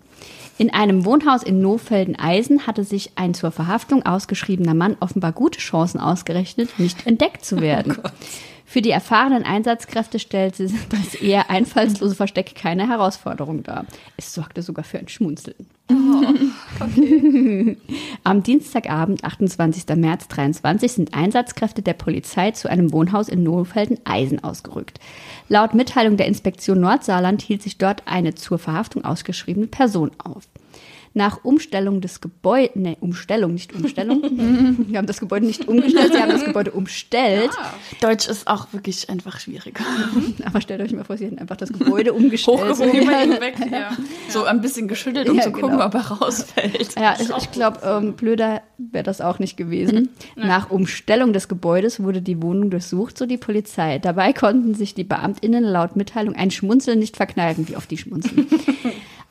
In 0.58 0.74
einem 0.74 1.06
Wohnhaus 1.06 1.44
in 1.44 1.62
Nohfelden-Eisen 1.62 2.68
hatte 2.68 2.84
sich 2.84 3.12
ein 3.16 3.34
zur 3.34 3.52
Verhaftung 3.52 4.06
ausgeschriebener 4.06 4.74
Mann 4.74 4.98
offenbar 5.00 5.32
gute 5.32 5.60
Chancen 5.60 6.00
ausgerechnet, 6.00 6.78
nicht 6.78 7.08
entdeckt 7.08 7.44
zu 7.46 7.58
werden. 7.62 7.98
Für 8.72 8.82
die 8.82 8.92
erfahrenen 8.92 9.44
Einsatzkräfte 9.44 10.18
stellte 10.18 10.70
das 10.90 11.16
eher 11.16 11.50
einfallslose 11.50 12.16
Versteck 12.16 12.56
keine 12.56 12.88
Herausforderung 12.88 13.64
dar. 13.64 13.86
Es 14.16 14.34
sorgte 14.34 14.62
sogar 14.62 14.86
für 14.86 14.98
ein 14.98 15.10
Schmunzeln. 15.10 15.68
Am 18.24 18.44
Dienstagabend, 18.44 19.26
28. 19.26 19.94
März 19.98 20.30
23, 20.30 20.90
sind 20.90 21.14
Einsatzkräfte 21.14 21.82
der 21.82 21.96
Polizei 21.96 22.52
zu 22.52 22.70
einem 22.70 22.94
Wohnhaus 22.94 23.28
in 23.28 23.44
Nohfelden-Eisen 23.44 24.42
ausgerückt. 24.42 25.02
Laut 25.50 25.74
Mitteilung 25.74 26.16
der 26.16 26.28
Inspektion 26.28 26.80
Nordsaarland 26.80 27.42
hielt 27.42 27.62
sich 27.64 27.78
dort 27.78 28.08
eine 28.08 28.36
zur 28.36 28.58
Verhaftung 28.58 29.04
ausgeschriebene 29.04 29.68
Person 29.68 30.12
auf. 30.18 30.48
Nach 31.14 31.44
Umstellung 31.44 32.00
des 32.00 32.22
Gebäudes, 32.22 32.72
nee, 32.76 32.96
Umstellung, 33.02 33.54
nicht 33.54 33.74
Umstellung. 33.76 34.22
Wir 34.88 34.98
haben 34.98 35.08
das 35.08 35.20
Gebäude 35.20 35.46
nicht 35.46 35.68
umgestellt, 35.68 36.14
sie 36.14 36.22
haben 36.22 36.32
das 36.32 36.46
Gebäude 36.46 36.72
umstellt. 36.72 37.52
Deutsch 38.00 38.28
ist 38.28 38.48
auch 38.48 38.72
wirklich 38.72 39.10
einfach 39.10 39.40
schwierig. 39.40 39.80
Aber 40.46 40.62
stellt 40.62 40.82
euch 40.82 40.94
mal 40.94 41.04
vor, 41.04 41.18
sie 41.18 41.26
hätten 41.26 41.40
einfach 41.40 41.58
das 41.58 41.74
Gebäude 41.74 42.14
umgestellt. 42.14 42.60
Hochgehoben. 42.62 43.42
weg, 43.42 43.56
ja. 43.72 43.92
So 44.30 44.46
ein 44.46 44.62
bisschen 44.62 44.88
geschüttelt, 44.88 45.28
um 45.30 45.36
Ja, 45.38 45.44
zu 45.44 45.52
gucken, 45.52 45.72
genau. 45.72 45.86
ob 45.86 45.94
er 45.96 46.02
rausfällt. 46.12 46.96
Ja, 46.98 47.16
ich, 47.20 47.30
ich 47.30 47.52
glaube, 47.52 47.80
ähm, 47.84 48.14
blöder 48.14 48.62
wäre 48.78 49.04
das 49.04 49.20
auch 49.22 49.40
nicht 49.40 49.58
gewesen. 49.58 50.10
Nach 50.36 50.70
Umstellung 50.72 51.34
des 51.34 51.48
Gebäudes 51.48 52.02
wurde 52.02 52.22
die 52.22 52.42
Wohnung 52.42 52.70
durchsucht, 52.70 53.18
so 53.18 53.26
die 53.26 53.38
Polizei. 53.38 54.00
Dabei 54.00 54.32
konnten 54.34 54.76
sich 54.76 54.94
die 54.94 55.04
BeamtInnen 55.04 55.64
laut 55.64 55.96
Mitteilung 55.96 56.36
ein 56.36 56.52
Schmunzeln 56.52 57.00
nicht 57.00 57.18
verkneifen, 57.18 57.68
wie 57.68 57.76
oft 57.76 57.92
die 57.92 57.98
schmunzeln. 57.98 58.48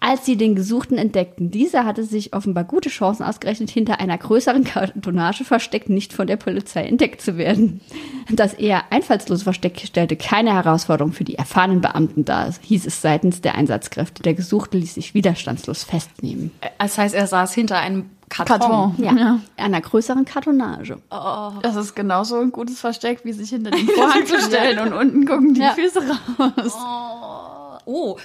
Als 0.02 0.24
sie 0.24 0.36
den 0.36 0.54
Gesuchten 0.54 0.96
entdeckten, 0.96 1.50
dieser 1.50 1.84
hatte 1.84 2.04
sich 2.04 2.32
offenbar 2.34 2.64
gute 2.64 2.88
Chancen 2.88 3.22
ausgerechnet, 3.22 3.68
hinter 3.68 4.00
einer 4.00 4.16
größeren 4.16 4.64
Kartonage 4.64 5.44
versteckt, 5.44 5.90
nicht 5.90 6.14
von 6.14 6.26
der 6.26 6.36
Polizei 6.36 6.84
entdeckt 6.86 7.20
zu 7.20 7.36
werden. 7.36 7.82
Das 8.30 8.54
eher 8.54 8.84
einfallslose 8.90 9.44
Versteck 9.44 9.78
stellte 9.84 10.16
keine 10.16 10.54
Herausforderung 10.54 11.12
für 11.12 11.24
die 11.24 11.34
erfahrenen 11.34 11.82
Beamten 11.82 12.24
dar, 12.24 12.50
hieß 12.62 12.86
es 12.86 13.02
seitens 13.02 13.42
der 13.42 13.56
Einsatzkräfte. 13.56 14.22
Der 14.22 14.32
Gesuchte 14.32 14.78
ließ 14.78 14.94
sich 14.94 15.12
widerstandslos 15.12 15.84
festnehmen. 15.84 16.50
Das 16.78 16.96
heißt, 16.96 17.14
er 17.14 17.26
saß 17.26 17.52
hinter 17.52 17.76
einem 17.78 18.06
Karton. 18.30 18.58
Karton. 18.58 18.94
Ja, 19.18 19.40
einer 19.58 19.80
größeren 19.82 20.24
Kartonage. 20.24 20.96
Das 21.62 21.76
ist 21.76 21.94
genauso 21.94 22.36
ein 22.40 22.52
gutes 22.52 22.80
Versteck, 22.80 23.20
wie 23.24 23.32
sich 23.32 23.50
hinter 23.50 23.70
den 23.72 23.86
Vorhang 23.94 24.24
zu 24.24 24.40
stellen 24.40 24.78
und 24.78 24.92
unten 24.94 25.26
gucken 25.26 25.52
die 25.52 25.60
Ja. 25.60 25.72
Füße 25.74 25.98
raus. 25.98 26.74
Oh, 26.74 27.59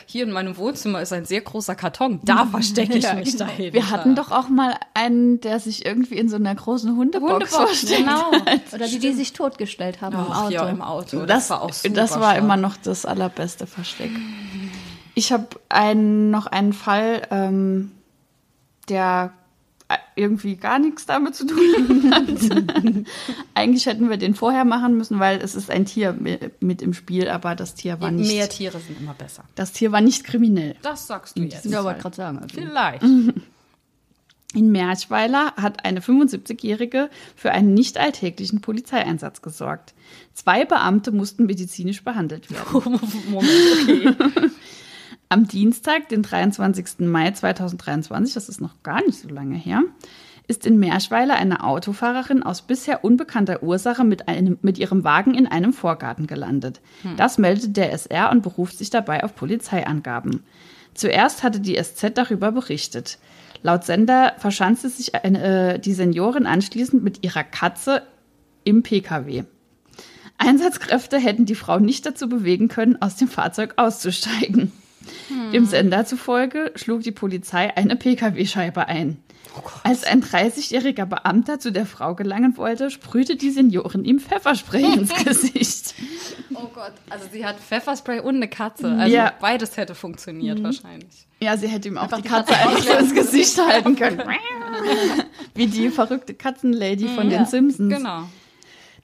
hier 0.06 0.24
in 0.24 0.32
meinem 0.32 0.58
Wohnzimmer 0.58 1.02
ist 1.02 1.14
ein 1.14 1.26
sehr 1.26 1.42
großer 1.42 1.76
Karton. 1.76 2.20
Da 2.24 2.46
verstecke 2.52 2.98
ich 2.98 3.04
Ja, 3.04 3.14
mich 3.16 3.32
genau. 3.34 3.46
dahinter. 3.46 3.74
Wir 3.74 3.90
hatten 3.92 4.16
doch 4.16 4.32
auch 4.32 4.50
mal 4.50 4.76
einen, 4.94 5.40
der 5.42 5.60
sich 5.60 5.86
irgendwie 5.86 6.16
in 6.18 6.30
so 6.30 6.36
einer 6.36 6.54
großen 6.56 6.96
Hundebox, 6.96 7.32
Hundebox, 7.34 7.56
versteckt. 7.80 8.00
genau. 8.00 8.32
Oder 8.74 8.88
die, 8.88 9.00
die 9.00 9.14
sich 9.14 9.34
totgestellt 9.34 10.02
haben 10.02 10.16
im 10.16 10.26
Ach, 10.30 10.44
Auto. 10.44 10.52
ja, 10.54 10.70
im 10.70 10.82
Auto. 10.82 11.26
Das, 11.26 11.50
war 11.50 11.62
auch 11.62 11.74
super 11.74 11.94
das 11.96 12.20
war 12.20 12.36
immer 12.38 12.58
noch 12.58 12.78
das 12.78 13.06
allerbeste 13.06 13.68
Versteck. 13.68 14.12
Ich 15.14 15.32
habe 15.32 15.48
einen, 15.70 16.30
noch 16.32 16.46
einen 16.48 16.74
Fall, 16.74 17.22
ähm, 17.32 17.92
der 18.90 19.32
irgendwie 20.16 20.56
gar 20.56 20.80
nichts 20.80 21.06
damit 21.06 21.36
zu 21.36 21.46
tun 21.46 21.60
hat. 22.12 22.26
Eigentlich 23.54 23.86
hätten 23.86 24.10
wir 24.10 24.18
den 24.18 24.34
vorher 24.34 24.66
machen 24.66 24.98
müssen, 24.98 25.20
weil 25.20 25.40
es 25.42 25.56
ist 25.56 25.70
ein 25.70 25.86
Tier 25.86 26.14
mi- 26.14 26.40
mit 26.60 26.82
im 26.82 26.94
Spiel, 26.94 27.28
aber 27.30 27.56
das 27.56 27.76
Tier 27.76 28.00
war 28.02 28.12
nicht. 28.12 28.32
Mehr 28.32 28.50
Tiere 28.50 28.80
sind 28.80 29.00
immer 29.00 29.14
besser. 29.14 29.44
Das 29.56 29.72
Tier 29.74 29.92
war 29.92 30.02
nicht 30.02 30.24
kriminell. 30.24 30.76
Das 30.82 31.06
sagst 31.08 31.38
du 31.38 31.42
jetzt. 31.44 31.66
Ja, 31.66 31.84
wollte 31.84 32.02
gerade 32.02 32.16
sagen. 32.16 32.40
Also. 32.40 32.56
Vielleicht. 32.56 33.04
In 34.54 34.72
Merchweiler 34.72 35.54
hat 35.58 35.84
eine 35.84 36.00
75-Jährige 36.00 37.10
für 37.36 37.52
einen 37.52 37.74
nicht 37.74 37.98
alltäglichen 37.98 38.62
Polizeieinsatz 38.62 39.42
gesorgt. 39.42 39.94
Zwei 40.34 40.64
Beamte 40.64 41.12
mussten 41.12 41.46
medizinisch 41.46 42.06
behandelt 42.06 42.50
werden. 42.50 43.00
Moment, 43.30 43.52
okay. 43.84 44.50
Am 45.30 45.48
Dienstag, 45.48 46.10
den 46.10 46.22
23. 46.22 47.00
Mai 47.00 47.32
2023, 47.32 48.34
das 48.34 48.50
ist 48.50 48.62
noch 48.62 48.84
gar 48.84 49.04
nicht 49.06 49.20
so 49.20 49.28
lange 49.28 49.56
her, 49.56 49.82
ist 50.48 50.66
in 50.68 50.78
Merschweiler 50.78 51.36
eine 51.36 51.64
Autofahrerin 51.64 52.44
aus 52.44 52.62
bisher 52.62 53.04
unbekannter 53.04 53.64
Ursache 53.64 54.04
mit, 54.04 54.28
einem, 54.28 54.60
mit 54.62 54.78
ihrem 54.78 55.04
Wagen 55.04 55.34
in 55.34 55.48
einem 55.48 55.74
Vorgarten 55.74 56.28
gelandet. 56.28 56.80
Das 57.18 57.40
meldet 57.40 57.76
der 57.76 57.92
SR 57.92 58.30
und 58.32 58.44
beruft 58.44 58.78
sich 58.78 58.92
dabei 58.92 59.24
auf 59.24 59.36
Polizeiangaben. 59.36 60.44
Zuerst 60.94 61.42
hatte 61.44 61.60
die 61.60 61.76
SZ 61.76 62.12
darüber 62.16 62.52
berichtet. 62.52 63.18
Laut 63.64 63.84
Sender 63.84 64.34
verschanzte 64.38 64.90
sich 64.90 65.16
eine, 65.16 65.74
äh, 65.74 65.80
die 65.80 65.94
Seniorin 65.94 66.46
anschließend 66.46 67.04
mit 67.04 67.24
ihrer 67.24 67.44
Katze 67.44 68.04
im 68.64 68.84
Pkw. 68.84 69.44
Einsatzkräfte 70.38 71.18
hätten 71.18 71.46
die 71.46 71.56
Frau 71.56 71.80
nicht 71.80 72.06
dazu 72.06 72.30
bewegen 72.30 72.68
können, 72.68 73.02
aus 73.02 73.16
dem 73.16 73.28
Fahrzeug 73.28 73.74
auszusteigen. 73.78 74.72
Dem 75.54 75.66
Sender 75.66 76.06
zufolge 76.06 76.72
schlug 76.76 77.02
die 77.02 77.12
Polizei 77.12 77.76
eine 77.76 77.96
Pkw-Scheibe 77.96 78.88
ein. 78.88 79.18
Als 79.84 80.04
ein 80.04 80.22
30-jähriger 80.22 81.06
Beamter 81.06 81.60
zu 81.60 81.72
der 81.72 81.86
Frau 81.86 82.14
gelangen 82.14 82.58
wollte, 82.58 82.92
sprühte 82.92 83.38
die 83.38 83.52
Seniorin 83.52 84.04
ihm 84.04 84.20
Pfefferspray 84.20 84.84
ins 84.84 85.14
Gesicht. 85.24 85.94
Oh 86.54 86.68
Gott, 86.74 86.92
also 87.10 87.26
sie 87.32 87.46
hat 87.46 87.58
Pfefferspray 87.60 88.20
und 88.20 88.36
eine 88.36 88.50
Katze. 88.50 88.90
Also 88.92 89.16
Ja. 89.16 89.32
beides 89.40 89.78
hätte 89.78 89.96
funktioniert 89.96 90.62
wahrscheinlich. 90.62 91.28
Ja, 91.42 91.56
sie 91.56 91.68
hätte 91.70 91.88
ihm 91.88 91.98
auch 91.98 92.12
die 92.12 92.22
Katze 92.22 92.54
einfach 92.54 92.80
so 92.80 92.92
ins 92.98 93.14
Gesicht 93.14 93.58
halten 93.58 93.96
können. 93.96 94.22
Wie 95.54 95.68
die 95.68 95.90
verrückte 95.90 96.34
Katzenlady 96.34 97.08
von 97.08 97.30
den 97.30 97.46
Simpsons. 97.46 97.94
Genau. 97.94 98.24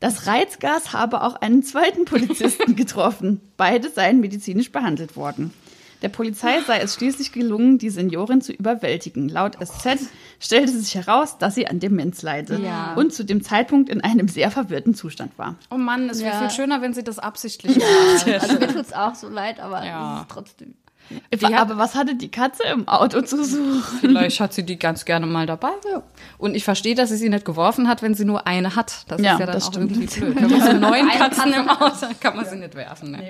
Das 0.01 0.27
Reizgas 0.27 0.91
habe 0.93 1.21
auch 1.23 1.35
einen 1.35 1.63
zweiten 1.63 2.05
Polizisten 2.05 2.75
getroffen. 2.75 3.39
Beide 3.55 3.89
seien 3.89 4.19
medizinisch 4.19 4.71
behandelt 4.71 5.15
worden. 5.15 5.53
Der 6.01 6.09
Polizei 6.09 6.59
sei 6.65 6.79
es 6.79 6.95
schließlich 6.95 7.31
gelungen, 7.31 7.77
die 7.77 7.89
Seniorin 7.89 8.41
zu 8.41 8.51
überwältigen. 8.53 9.29
Laut 9.29 9.55
SZ 9.63 9.99
stellte 10.39 10.71
sich 10.71 10.95
heraus, 10.95 11.37
dass 11.37 11.55
sie 11.55 11.67
an 11.67 11.79
Demenz 11.79 12.21
leide 12.23 12.59
Ja. 12.59 12.93
und 12.95 13.13
zu 13.13 13.23
dem 13.23 13.43
Zeitpunkt 13.43 13.89
in 13.89 14.01
einem 14.01 14.27
sehr 14.27 14.49
verwirrten 14.51 14.95
Zustand 14.95 15.37
war. 15.37 15.55
Oh 15.69 15.77
Mann, 15.77 16.09
es 16.09 16.19
wäre 16.23 16.33
Ja. 16.33 16.39
viel 16.39 16.49
schöner, 16.49 16.81
wenn 16.81 16.93
sie 16.93 17.03
das 17.03 17.19
absichtlich 17.19 17.73
gemacht 17.75 18.25
hätte. 18.25 18.41
Also 18.41 18.59
mir 18.59 18.67
tut's 18.73 18.93
auch 18.93 19.13
so 19.15 19.29
leid, 19.29 19.59
aber 19.59 19.85
Ja. 19.85 20.15
es 20.15 20.21
ist 20.21 20.29
trotzdem. 20.31 20.73
hat- 21.43 21.53
Aber 21.53 21.77
was 21.77 21.93
hatte 21.95 22.15
die 22.15 22.29
Katze 22.31 22.63
im 22.71 22.87
Auto 22.87 23.21
zu 23.21 23.43
suchen? 23.43 23.83
Vielleicht 23.99 24.39
hat 24.39 24.53
sie 24.53 24.63
die 24.63 24.79
ganz 24.79 25.03
gerne 25.03 25.25
mal 25.25 25.45
dabei. 25.45 25.71
Und 26.37 26.55
ich 26.55 26.63
verstehe, 26.63 26.95
dass 26.95 27.09
sie 27.09 27.17
sie 27.17 27.27
nicht 27.29 27.43
geworfen 27.43 27.87
hat, 27.89 28.01
wenn 28.01 28.13
sie 28.15 28.23
nur 28.23 28.47
eine 28.47 28.75
hat. 28.77 29.03
Das 29.09 29.19
Ja, 29.21 29.33
ist 29.33 29.39
ja 29.39 29.45
dann 29.45 29.55
das 29.55 29.63
auch 29.67 29.71
stimmt. 29.73 29.91
irgendwie 29.91 30.19
blöd. 30.19 30.35
Wenn 30.35 30.49
man 30.49 30.61
so 30.61 30.73
neun 30.73 31.09
Katzen 31.17 31.43
Katze 31.51 31.59
im 31.59 31.69
Auto 31.69 32.01
hat, 32.01 32.21
kann 32.21 32.35
man 32.37 32.45
sie 32.45 32.55
nicht 32.55 32.75
werfen. 32.75 33.11
Ne? 33.11 33.27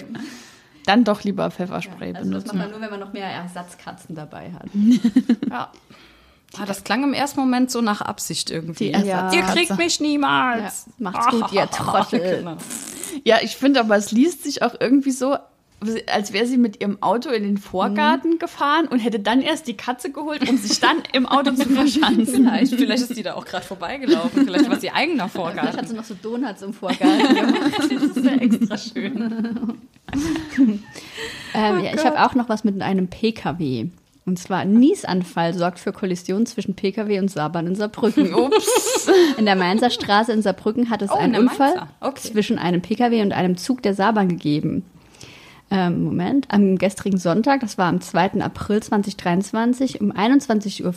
Dann 0.86 1.04
doch 1.04 1.24
lieber 1.24 1.50
Pfefferspray 1.52 2.14
Also 2.16 2.32
das 2.32 2.46
macht 2.46 2.54
benutzen. 2.54 2.58
man 2.58 2.72
nur, 2.72 2.82
wenn 2.82 2.90
man 2.90 3.00
noch 3.00 3.14
mehr 3.14 3.28
Ersatzkatzen 3.28 4.16
dabei 4.16 4.52
hat. 4.54 4.68
Ja. 5.50 5.72
Ah, 6.60 6.66
das 6.66 6.84
klang 6.84 7.02
im 7.06 7.14
ersten 7.14 7.40
Moment 7.40 7.72
so 7.72 7.80
nach 7.80 8.02
Absicht 8.02 8.52
irgendwie. 8.52 8.92
Die 8.92 8.94
Ersatzkatze. 8.94 9.36
Ihr 9.38 9.44
kriegt 9.68 9.78
mich 9.78 10.00
Ja, 10.00 10.06
niemals. 10.06 10.86
macht's 10.98 11.28
gut, 11.28 11.52
ihr 11.54 11.66
Trottel. 11.72 12.58
Ja, 13.26 13.38
ich 13.42 13.56
finde 13.58 13.80
aber, 13.82 13.96
es 13.98 14.12
liest 14.12 14.44
sich 14.44 14.62
auch 14.64 14.74
irgendwie 14.80 15.12
so, 15.12 15.36
als 16.14 16.32
wäre 16.34 16.46
sie 16.46 16.58
mit 16.58 16.80
ihrem 16.82 17.02
Auto 17.02 17.30
in 17.30 17.44
den 17.44 17.58
Vorgarten 17.58 18.38
gefahren 18.40 18.88
und 18.88 19.00
hätte 19.00 19.20
dann 19.20 19.42
erst 19.42 19.68
die 19.68 19.76
Katze 19.76 20.12
geholt, 20.12 20.48
um 20.50 20.58
sich 20.58 20.80
dann 20.80 21.04
im 21.14 21.26
Auto 21.26 21.52
zu 21.52 21.68
verschanzen. 21.70 22.26
Vielleicht, 22.26 22.74
vielleicht 22.76 23.04
ist 23.04 23.18
die 23.18 23.24
da 23.24 23.34
auch 23.36 23.44
gerade 23.46 23.66
vorbeigelaufen. 23.66 24.46
Vielleicht 24.46 24.70
war 24.70 24.80
sie 24.80 24.92
eigener 24.92 25.28
Vielleicht 25.28 25.58
hat 25.58 25.62
Vorgarten. 25.64 25.88
sie 25.88 25.96
noch 25.96 26.04
so 26.06 26.14
Donuts 26.22 26.62
im 26.62 26.74
Vorgarten 26.74 27.36
gemacht. 27.36 27.72
Das 27.80 28.02
ist 28.18 28.26
ja 28.26 28.32
extra 28.34 28.78
schön. 28.78 29.78
Ähm, 31.54 31.84
ja, 31.84 31.94
ich 31.94 32.06
habe 32.06 32.24
auch 32.24 32.34
noch 32.34 32.48
was 32.48 32.64
mit 32.64 32.82
einem 32.82 33.10
PKW. 33.10 33.88
Und 34.26 34.38
zwar 34.40 34.60
ein 34.60 34.74
Niesanfall 34.76 35.54
sorgt 35.54 35.80
für 35.80 35.92
Kollisionen 35.92 36.46
zwischen 36.46 36.76
PKW 36.76 37.20
und 37.20 37.30
Saarbrücken 37.30 37.68
in 37.68 37.76
Saarbrücken. 37.76 38.34
Ups. 38.36 39.10
In 39.38 39.46
der 39.46 39.56
Mainzer 39.56 39.90
Straße 39.90 40.32
in 40.32 40.42
Saarbrücken 40.42 40.90
hat 40.90 41.02
es 41.02 41.12
Oh, 41.12 41.16
in 41.16 41.36
einen 41.36 41.50
Unfall. 41.50 41.88
Okay. 42.00 42.22
zwischen 42.22 42.58
einem 42.58 42.82
PKW 42.82 43.22
und 43.22 43.34
einem 43.34 43.58
Zug 43.58 43.82
der 43.82 43.96
Saarbahn 43.96 44.30
gegeben. 44.30 44.86
Ähm, 45.72 46.04
Moment, 46.04 46.48
am 46.50 46.78
gestrigen 46.78 47.18
Sonntag, 47.18 47.62
das 47.62 47.78
war 47.78 47.88
am 47.88 48.02
2. 48.02 48.42
April 48.42 48.84
2023, 48.84 50.02
um 50.02 50.12
21.40 50.12 50.84
Uhr 50.84 50.94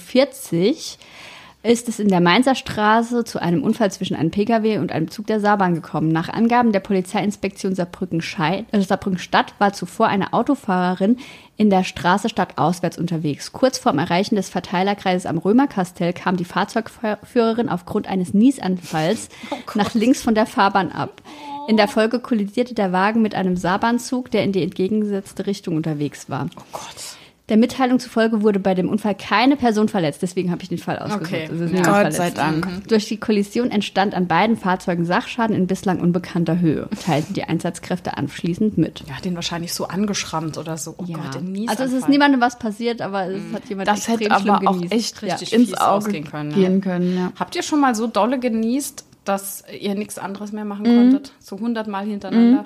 ist 1.64 1.88
es 1.88 1.98
in 1.98 2.08
der 2.08 2.20
Mainzer 2.20 2.54
Straße 2.54 3.24
zu 3.24 3.40
einem 3.40 3.62
Unfall 3.62 3.90
zwischen 3.90 4.14
einem 4.14 4.30
Pkw 4.30 4.78
und 4.78 4.92
einem 4.92 5.10
Zug 5.10 5.26
der 5.26 5.40
Saarbahn 5.40 5.74
gekommen. 5.74 6.08
Nach 6.08 6.28
Angaben 6.28 6.72
der 6.72 6.80
Polizeiinspektion 6.80 7.74
Saarbrücken, 7.74 8.20
Schei- 8.20 8.66
äh, 8.70 8.80
Saarbrücken 8.82 9.18
Stadt 9.18 9.54
war 9.58 9.72
zuvor 9.72 10.08
eine 10.08 10.34
Autofahrerin 10.34 11.16
in 11.56 11.70
der 11.70 11.82
Straße 11.82 12.28
stadtauswärts 12.28 12.98
unterwegs. 12.98 13.52
Kurz 13.52 13.78
vorm 13.78 13.98
Erreichen 13.98 14.36
des 14.36 14.50
Verteilerkreises 14.50 15.24
am 15.24 15.38
Römerkastell 15.38 16.12
kam 16.12 16.36
die 16.36 16.44
Fahrzeugführerin 16.44 17.70
aufgrund 17.70 18.08
eines 18.08 18.34
Niesanfalls 18.34 19.30
nach 19.74 19.94
links 19.94 20.20
von 20.22 20.34
der 20.34 20.46
Fahrbahn 20.46 20.92
ab. 20.92 21.22
In 21.66 21.78
der 21.78 21.88
Folge 21.88 22.18
kollidierte 22.18 22.74
der 22.74 22.92
Wagen 22.92 23.22
mit 23.22 23.34
einem 23.34 23.56
Saarbahnzug, 23.56 24.30
der 24.30 24.44
in 24.44 24.52
die 24.52 24.62
entgegengesetzte 24.62 25.46
Richtung 25.46 25.76
unterwegs 25.76 26.28
war. 26.28 26.48
Oh 26.56 26.62
Gott. 26.72 27.16
Der 27.50 27.58
Mitteilung 27.58 27.98
zufolge 27.98 28.40
wurde 28.40 28.58
bei 28.58 28.72
dem 28.74 28.88
Unfall 28.88 29.14
keine 29.14 29.56
Person 29.56 29.88
verletzt, 29.88 30.22
deswegen 30.22 30.50
habe 30.50 30.62
ich 30.62 30.70
den 30.70 30.78
Fall 30.78 30.98
ausgesucht. 30.98 31.26
Okay. 31.30 31.48
Also 31.50 31.64
Ja. 31.66 31.82
Gott 31.82 31.84
verletzt. 31.94 32.16
sei 32.16 32.30
Dank. 32.30 32.88
Durch 32.88 33.06
die 33.06 33.18
Kollision 33.18 33.70
entstand 33.70 34.14
an 34.14 34.26
beiden 34.26 34.56
Fahrzeugen 34.56 35.04
Sachschaden 35.04 35.54
in 35.54 35.66
bislang 35.66 36.00
unbekannter 36.00 36.58
Höhe, 36.60 36.88
teilten 37.04 37.34
die 37.34 37.44
Einsatzkräfte 37.44 38.16
anschließend 38.16 38.78
mit. 38.78 39.04
Ja, 39.06 39.16
den 39.22 39.34
wahrscheinlich 39.34 39.74
so 39.74 39.86
angeschrammt 39.88 40.56
oder 40.56 40.78
so. 40.78 40.94
Oh 40.96 41.04
Ja. 41.06 41.18
Gott, 41.18 41.36
ein 41.36 41.68
also 41.68 41.82
es 41.82 41.88
ist 41.88 41.92
Niesanfall. 41.92 42.10
niemandem 42.10 42.40
was 42.40 42.58
passiert, 42.58 43.02
aber 43.02 43.26
es 43.26 43.42
hat 43.52 43.68
jemand 43.68 43.88
Das 43.88 43.98
extrem 44.08 44.18
hätte 44.20 44.30
aber 44.30 44.66
auch 44.66 44.72
genießt. 44.76 44.92
echt 44.94 45.22
ja. 45.22 45.34
richtig 45.34 45.52
ins 45.52 45.68
fies 45.68 45.78
Auge 45.78 45.90
ausgehen 45.90 46.24
können, 46.24 46.50
ja. 46.52 46.56
gehen 46.56 46.80
können. 46.80 47.14
Ja. 47.14 47.32
Habt 47.38 47.56
ihr 47.56 47.62
schon 47.62 47.80
mal 47.80 47.94
so 47.94 48.06
dolle 48.06 48.38
genießt, 48.38 49.04
dass 49.26 49.64
ihr 49.78 49.94
nichts 49.94 50.16
anderes 50.18 50.52
mehr 50.52 50.64
machen 50.64 50.84
konntet? 50.84 51.32
So 51.40 51.58
hundertmal 51.60 52.06
hintereinander? 52.06 52.64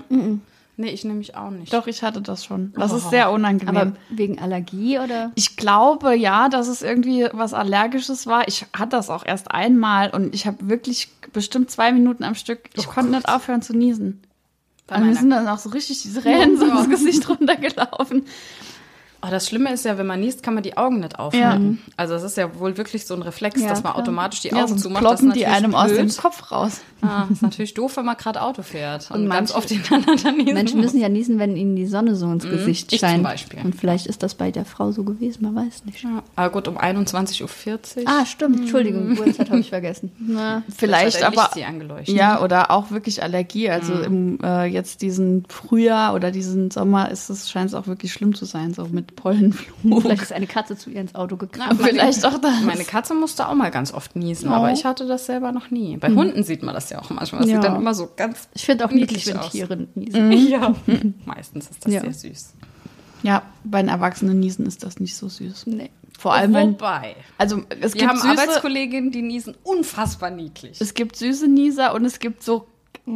Nee, 0.80 0.90
ich 0.90 1.04
nämlich 1.04 1.34
auch 1.34 1.50
nicht. 1.50 1.72
Doch, 1.72 1.88
ich 1.88 2.04
hatte 2.04 2.22
das 2.22 2.44
schon. 2.44 2.72
Das 2.76 2.92
ist 2.92 3.10
sehr 3.10 3.32
unangenehm. 3.32 3.76
Aber 3.76 3.92
wegen 4.10 4.38
Allergie 4.38 5.00
oder? 5.00 5.32
ich 5.34 5.56
glaube 5.56 6.14
ja, 6.14 6.48
dass 6.48 6.68
es 6.68 6.82
irgendwie 6.82 7.26
was 7.32 7.52
Allergisches 7.52 8.28
war. 8.28 8.46
Ich 8.46 8.64
hatte 8.72 8.90
das 8.90 9.10
auch 9.10 9.26
erst 9.26 9.50
einmal 9.50 10.10
und 10.10 10.32
ich 10.36 10.46
habe 10.46 10.68
wirklich 10.68 11.08
bestimmt 11.32 11.68
zwei 11.72 11.90
Minuten 11.90 12.22
am 12.22 12.36
Stück. 12.36 12.70
Ich 12.74 12.86
konnte 12.86 13.10
nicht 13.10 13.28
aufhören 13.28 13.60
zu 13.60 13.76
niesen. 13.76 14.22
Bei 14.86 14.98
mir 14.98 15.06
meiner- 15.06 15.16
sind 15.18 15.30
dann 15.30 15.48
auch 15.48 15.58
so 15.58 15.70
richtig 15.70 16.00
diese 16.02 16.22
Tränen 16.22 16.56
so 16.58 16.64
ins 16.66 16.88
Gesicht 16.88 17.28
runtergelaufen. 17.28 18.24
Oh, 19.20 19.26
das 19.30 19.48
Schlimme 19.48 19.72
ist 19.72 19.84
ja, 19.84 19.98
wenn 19.98 20.06
man 20.06 20.20
niest, 20.20 20.44
kann 20.44 20.54
man 20.54 20.62
die 20.62 20.76
Augen 20.76 21.00
nicht 21.00 21.18
aufhalten. 21.18 21.82
Also 21.96 22.14
es 22.14 22.22
ist 22.22 22.36
ja 22.36 22.56
wohl 22.58 22.76
wirklich 22.76 23.04
so 23.04 23.14
ein 23.14 23.22
Reflex, 23.22 23.60
Ja, 23.60 23.68
dass 23.70 23.82
man 23.82 23.92
klar. 23.92 24.02
automatisch 24.02 24.40
die 24.42 24.48
Ja, 24.48 24.58
Augen 24.58 24.68
sonst 24.68 24.82
zumacht. 24.82 25.02
Ploppen 25.04 25.32
die 25.32 25.46
einem 25.46 25.74
aus 25.74 25.88
dem 25.92 26.06
blöd. 26.06 26.16
Kopf 26.18 26.52
raus. 26.52 26.80
Ah, 27.00 27.26
ist 27.30 27.42
natürlich 27.42 27.74
doof, 27.74 27.96
wenn 27.96 28.04
man 28.04 28.16
gerade 28.16 28.42
Auto 28.42 28.62
fährt 28.62 29.10
und, 29.12 29.22
Und 29.24 29.30
ganz 29.30 29.50
manche- 29.52 29.54
oft 29.56 29.68
hintereinander 29.70 30.32
niesen 30.32 30.54
Menschen 30.54 30.80
müssen 30.80 31.00
ja 31.00 31.08
niesen, 31.08 31.38
wenn 31.38 31.56
ihnen 31.56 31.76
die 31.76 31.86
Sonne 31.86 32.16
so 32.16 32.30
ins 32.30 32.44
Gesicht 32.48 32.92
ich 32.92 32.98
zum 33.00 33.08
scheint. 33.08 33.22
Beispiel. 33.22 33.60
Und 33.64 33.74
vielleicht 33.76 34.06
ist 34.06 34.22
das 34.24 34.34
bei 34.34 34.50
der 34.50 34.64
Frau 34.64 34.90
so 34.92 35.04
gewesen, 35.04 35.42
man 35.44 35.54
weiß 35.54 35.84
nicht. 35.84 36.02
Ja, 36.02 36.22
aber 36.34 36.50
gut, 36.50 36.66
um 36.66 36.76
21.40 36.76 37.42
Uhr. 37.42 38.02
Ah, 38.06 38.26
stimmt. 38.26 38.60
Entschuldigung, 38.60 39.16
Uhrzeit 39.18 39.48
habe 39.50 39.60
ich 39.60 39.68
vergessen. 39.70 40.10
Na, 40.18 40.62
Vielleicht 40.76 41.22
aber 41.22 41.50
ja 42.06 42.40
oder 42.42 42.70
auch 42.72 42.90
wirklich 42.90 43.22
Allergie. 43.22 43.70
Also 43.70 43.94
im 44.00 44.38
äh, 44.42 44.64
jetzt 44.66 45.02
diesen 45.02 45.44
Frühjahr 45.48 46.14
oder 46.14 46.30
diesen 46.32 46.70
Sommer 46.70 47.10
ist 47.10 47.30
es 47.30 47.48
scheint 47.50 47.68
es 47.68 47.74
auch 47.74 47.86
wirklich 47.86 48.12
schlimm 48.12 48.34
zu 48.34 48.44
sein, 48.44 48.74
so 48.74 48.86
mit 48.86 49.07
Pollenflug. 49.16 50.02
vielleicht 50.02 50.22
ist 50.22 50.32
eine 50.32 50.46
Katze 50.46 50.76
zu 50.76 50.90
ihr 50.90 51.00
ins 51.00 51.14
Auto 51.14 51.36
meine- 51.56 51.76
Vielleicht 51.78 52.24
auch 52.24 52.38
das. 52.38 52.60
Meine 52.62 52.84
Katze 52.84 53.14
musste 53.14 53.48
auch 53.48 53.54
mal 53.54 53.70
ganz 53.70 53.92
oft 53.92 54.16
niesen, 54.16 54.48
Oh. 54.50 54.54
aber 54.54 54.72
ich 54.72 54.84
hatte 54.84 55.06
das 55.06 55.26
selber 55.26 55.52
noch 55.52 55.70
nie. 55.70 55.96
Bei 55.96 56.08
Hunden 56.08 56.42
sieht 56.44 56.62
man 56.62 56.74
das 56.74 56.90
ja 56.90 57.00
auch 57.00 57.10
manchmal. 57.10 57.42
Das 57.42 57.50
Ja. 57.50 57.56
sieht 57.56 57.64
dann 57.64 57.76
immer 57.76 57.94
so 57.94 58.08
ganz 58.16 58.48
Ich 58.54 58.64
finde 58.66 58.84
auch 58.84 58.90
niedlich, 58.90 59.26
wenn 59.26 59.38
aus. 59.38 59.50
Tiere 59.50 59.88
niesen. 59.94 60.32
Ja. 60.48 60.74
Meistens 61.24 61.70
ist 61.70 61.84
das 61.84 61.92
Ja. 61.92 62.00
sehr 62.00 62.12
süß. 62.14 62.54
Ja, 63.22 63.42
bei 63.64 63.82
den 63.82 63.88
Erwachsenen 63.88 64.38
Niesen 64.38 64.64
ist 64.66 64.84
das 64.84 65.00
nicht 65.00 65.16
so 65.16 65.28
süß. 65.28 65.66
Nee. 65.66 65.90
Vor 66.16 66.34
allem 66.34 66.52
wenn 66.54 66.70
Wobei, 66.72 67.14
also 67.36 67.62
es 67.80 67.94
wir 67.94 68.00
gibt 68.00 68.10
haben 68.10 68.18
süße, 68.20 68.30
Arbeitskolleginnen, 68.30 69.10
die 69.12 69.22
niesen 69.22 69.56
unfassbar 69.62 70.30
niedlich. 70.30 70.80
es 70.80 70.94
gibt 70.94 71.14
süße 71.16 71.46
Nieser 71.48 71.94
und 71.94 72.04
es 72.04 72.18
gibt 72.18 72.42
so 72.42 72.66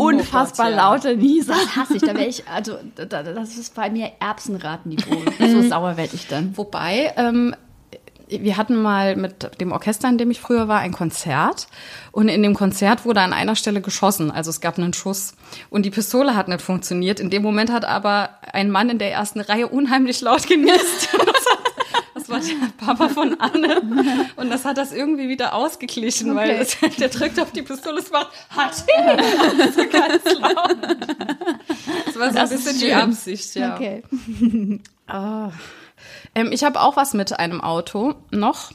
unfassbar 0.01 0.67
Oh 0.67 0.71
Gott, 0.71 0.77
ja. 0.79 0.91
laute 0.91 1.17
Nieser. 1.17 1.55
Das 1.55 1.77
hasse 1.77 1.97
ich. 1.97 2.03
Da 2.03 2.09
wäre 2.15 2.27
ich, 2.27 2.47
also 2.49 2.79
da, 2.97 3.05
da- 3.05 3.23
das 3.23 3.57
ist 3.57 3.75
bei 3.75 3.91
mir 3.91 4.13
Erbsenratenniveau. 4.21 5.23
so 5.41 5.63
sauer 5.69 5.97
werde 5.97 6.15
ich 6.15 6.29
dann. 6.29 6.57
Wobei, 6.57 7.13
ähm, 7.17 7.55
wir 8.29 8.57
hatten 8.57 8.81
mal 8.81 9.15
mit 9.17 9.61
dem 9.61 9.73
Orchester, 9.73 10.09
in 10.09 10.17
dem 10.17 10.31
ich 10.31 10.41
früher 10.41 10.67
war, 10.67 10.79
ein 10.81 10.93
Konzert. 10.93 11.67
Und 12.13 12.29
in 12.29 12.43
dem 12.43 12.55
Konzert 12.55 13.05
wurde 13.05 13.21
an 13.21 13.35
einer 13.35 13.57
Stelle 13.57 13.83
geschossen. 13.83 14.31
Also 14.31 14.49
es 14.49 14.61
gab 14.63 14.79
einen 14.79 14.95
Schuss. 14.95 15.35
Und 15.69 15.85
die 15.85 15.91
Pistole 15.91 16.35
hat 16.35 16.49
nicht 16.49 16.63
funktioniert. 16.63 17.21
In 17.21 17.29
dem 17.29 17.43
Moment 17.43 17.71
hat 17.71 17.85
aber 17.85 18.31
ein 18.53 18.71
Mann 18.71 18.89
in 18.89 18.99
der 18.99 19.13
ersten 19.13 19.41
Reihe 19.41 19.69
unheimlich 19.69 20.21
laut 20.23 20.47
genießt. 20.47 21.09
Das, 21.23 21.47
hat, 21.47 21.59
das 22.15 22.29
war 22.31 22.32
der 22.49 22.69
Papa 22.87 23.09
von 23.09 23.39
Anne. 23.41 23.81
Und 24.37 24.51
das 24.51 24.65
hat 24.65 24.77
das 24.79 24.93
irgendwie 24.93 25.29
wieder 25.29 25.55
ausgeglichen, 25.55 26.35
weil 26.35 26.51
Okay. 26.51 26.61
es, 26.91 26.97
der 26.97 27.09
drückt 27.09 27.39
auf 27.41 27.53
die 27.53 27.63
Pistole, 27.63 27.99
es 28.01 28.11
macht 28.11 28.29
Hatschi! 28.51 28.83
so 29.75 29.83
ganz 29.89 30.25
laut. 30.41 30.77
Das 32.07 32.19
war 32.19 32.33
so 32.33 32.39
ein 32.39 32.49
bisschen 32.49 32.79
die 32.79 32.93
Absicht, 32.93 33.55
ja. 33.55 33.75
Okay. 33.75 34.03
Ähm, 36.35 36.51
ich 36.53 36.65
habe 36.65 36.81
auch 36.81 36.97
was 36.97 37.13
mit 37.15 37.39
einem 37.39 37.61
Auto 37.61 38.15
noch. 38.31 38.73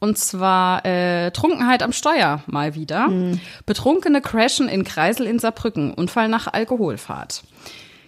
Und 0.00 0.18
zwar 0.18 0.84
äh, 0.84 1.30
Trunkenheit 1.30 1.82
am 1.82 1.92
Steuer 1.92 2.42
mal 2.46 2.74
wieder. 2.74 3.08
Betrunkene 3.64 4.20
crashen 4.20 4.68
in 4.68 4.84
Kreisel 4.84 5.26
in 5.26 5.38
Saarbrücken. 5.38 5.94
Unfall 5.94 6.28
nach 6.28 6.52
Alkoholfahrt. 6.52 7.42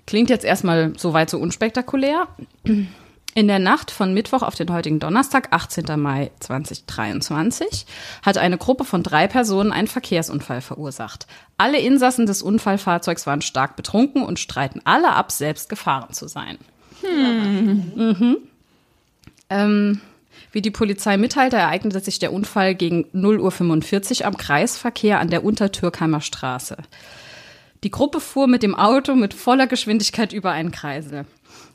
Klingt 0.07 0.29
jetzt 0.29 0.45
erstmal 0.45 0.93
soweit 0.99 1.31
so 1.31 1.39
unspektakulär. 1.39 2.29
In 3.37 3.49
der 3.49 3.59
Nacht 3.59 3.91
von 3.91 4.15
Mittwoch 4.15 4.41
auf 4.41 4.55
den 4.55 4.73
heutigen 4.73 4.99
Donnerstag, 4.99 5.49
18. 5.51 6.01
Mai 6.01 6.31
2023, 6.41 7.85
hat 8.23 8.39
eine 8.39 8.57
Gruppe 8.57 8.87
von 8.87 9.03
drei 9.03 9.29
Personen 9.29 9.73
einen 9.73 9.89
Verkehrsunfall 9.89 10.63
verursacht. 10.63 11.27
Alle 11.59 11.79
Insassen 11.79 12.25
des 12.25 12.41
Unfallfahrzeugs 12.41 13.27
waren 13.27 13.43
stark 13.43 13.77
betrunken 13.77 14.23
und 14.23 14.39
streiten 14.39 14.81
alle 14.85 15.13
ab, 15.13 15.31
selbst 15.31 15.69
gefahren 15.69 16.15
zu 16.15 16.29
sein. 16.29 16.57
Ähm, 19.51 20.01
wie 20.53 20.63
die 20.63 20.71
Polizei 20.71 21.19
mitteilte, 21.19 21.57
ereignete 21.57 22.01
sich 22.01 22.19
der 22.19 22.33
Unfall 22.33 22.75
gegen 22.75 23.05
0.45 23.13 24.21
Uhr 24.21 24.27
am 24.29 24.39
Kreisverkehr 24.39 25.21
an 25.21 25.29
der 25.29 25.45
Untertürkheimer 25.45 26.23
Straße. 26.23 26.79
Die 27.85 27.91
Gruppe 27.91 28.21
fuhr 28.21 28.47
mit 28.47 28.63
dem 28.63 28.75
Auto 28.75 29.15
mit 29.15 29.35
voller 29.35 29.67
Geschwindigkeit 29.67 30.33
über 30.33 30.53
einen 30.53 30.71
Kreisel. 30.71 31.27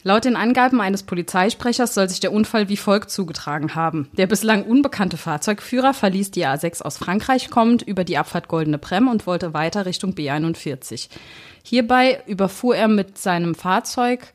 Laut 0.04 0.26
den 0.26 0.36
Angaben 0.36 0.82
eines 0.82 1.04
Polizeisprechers 1.04 1.94
soll 1.94 2.10
sich 2.10 2.20
der 2.20 2.34
Unfall 2.34 2.70
wie 2.70 2.78
folgt 2.78 3.12
zugetragen 3.12 3.76
haben. 3.76 4.10
Der 4.14 4.26
bislang 4.26 4.64
unbekannte 4.64 5.18
Fahrzeugführer 5.18 5.94
verließ 5.94 6.32
die 6.32 6.46
A6 6.46 6.82
aus 6.82 6.98
Frankreich 6.98 7.52
kommend 7.52 7.84
über 7.84 8.04
die 8.04 8.18
Abfahrt 8.18 8.48
Goldene 8.48 8.80
Brem 8.80 9.08
und 9.08 9.28
wollte 9.28 9.54
weiter 9.54 9.86
Richtung 9.86 10.14
B41. 10.14 11.10
Hierbei 11.64 12.24
überfuhr 12.26 12.76
er 12.76 12.88
mit 12.88 13.20
seinem 13.20 13.54
Fahrzeug 13.54 14.34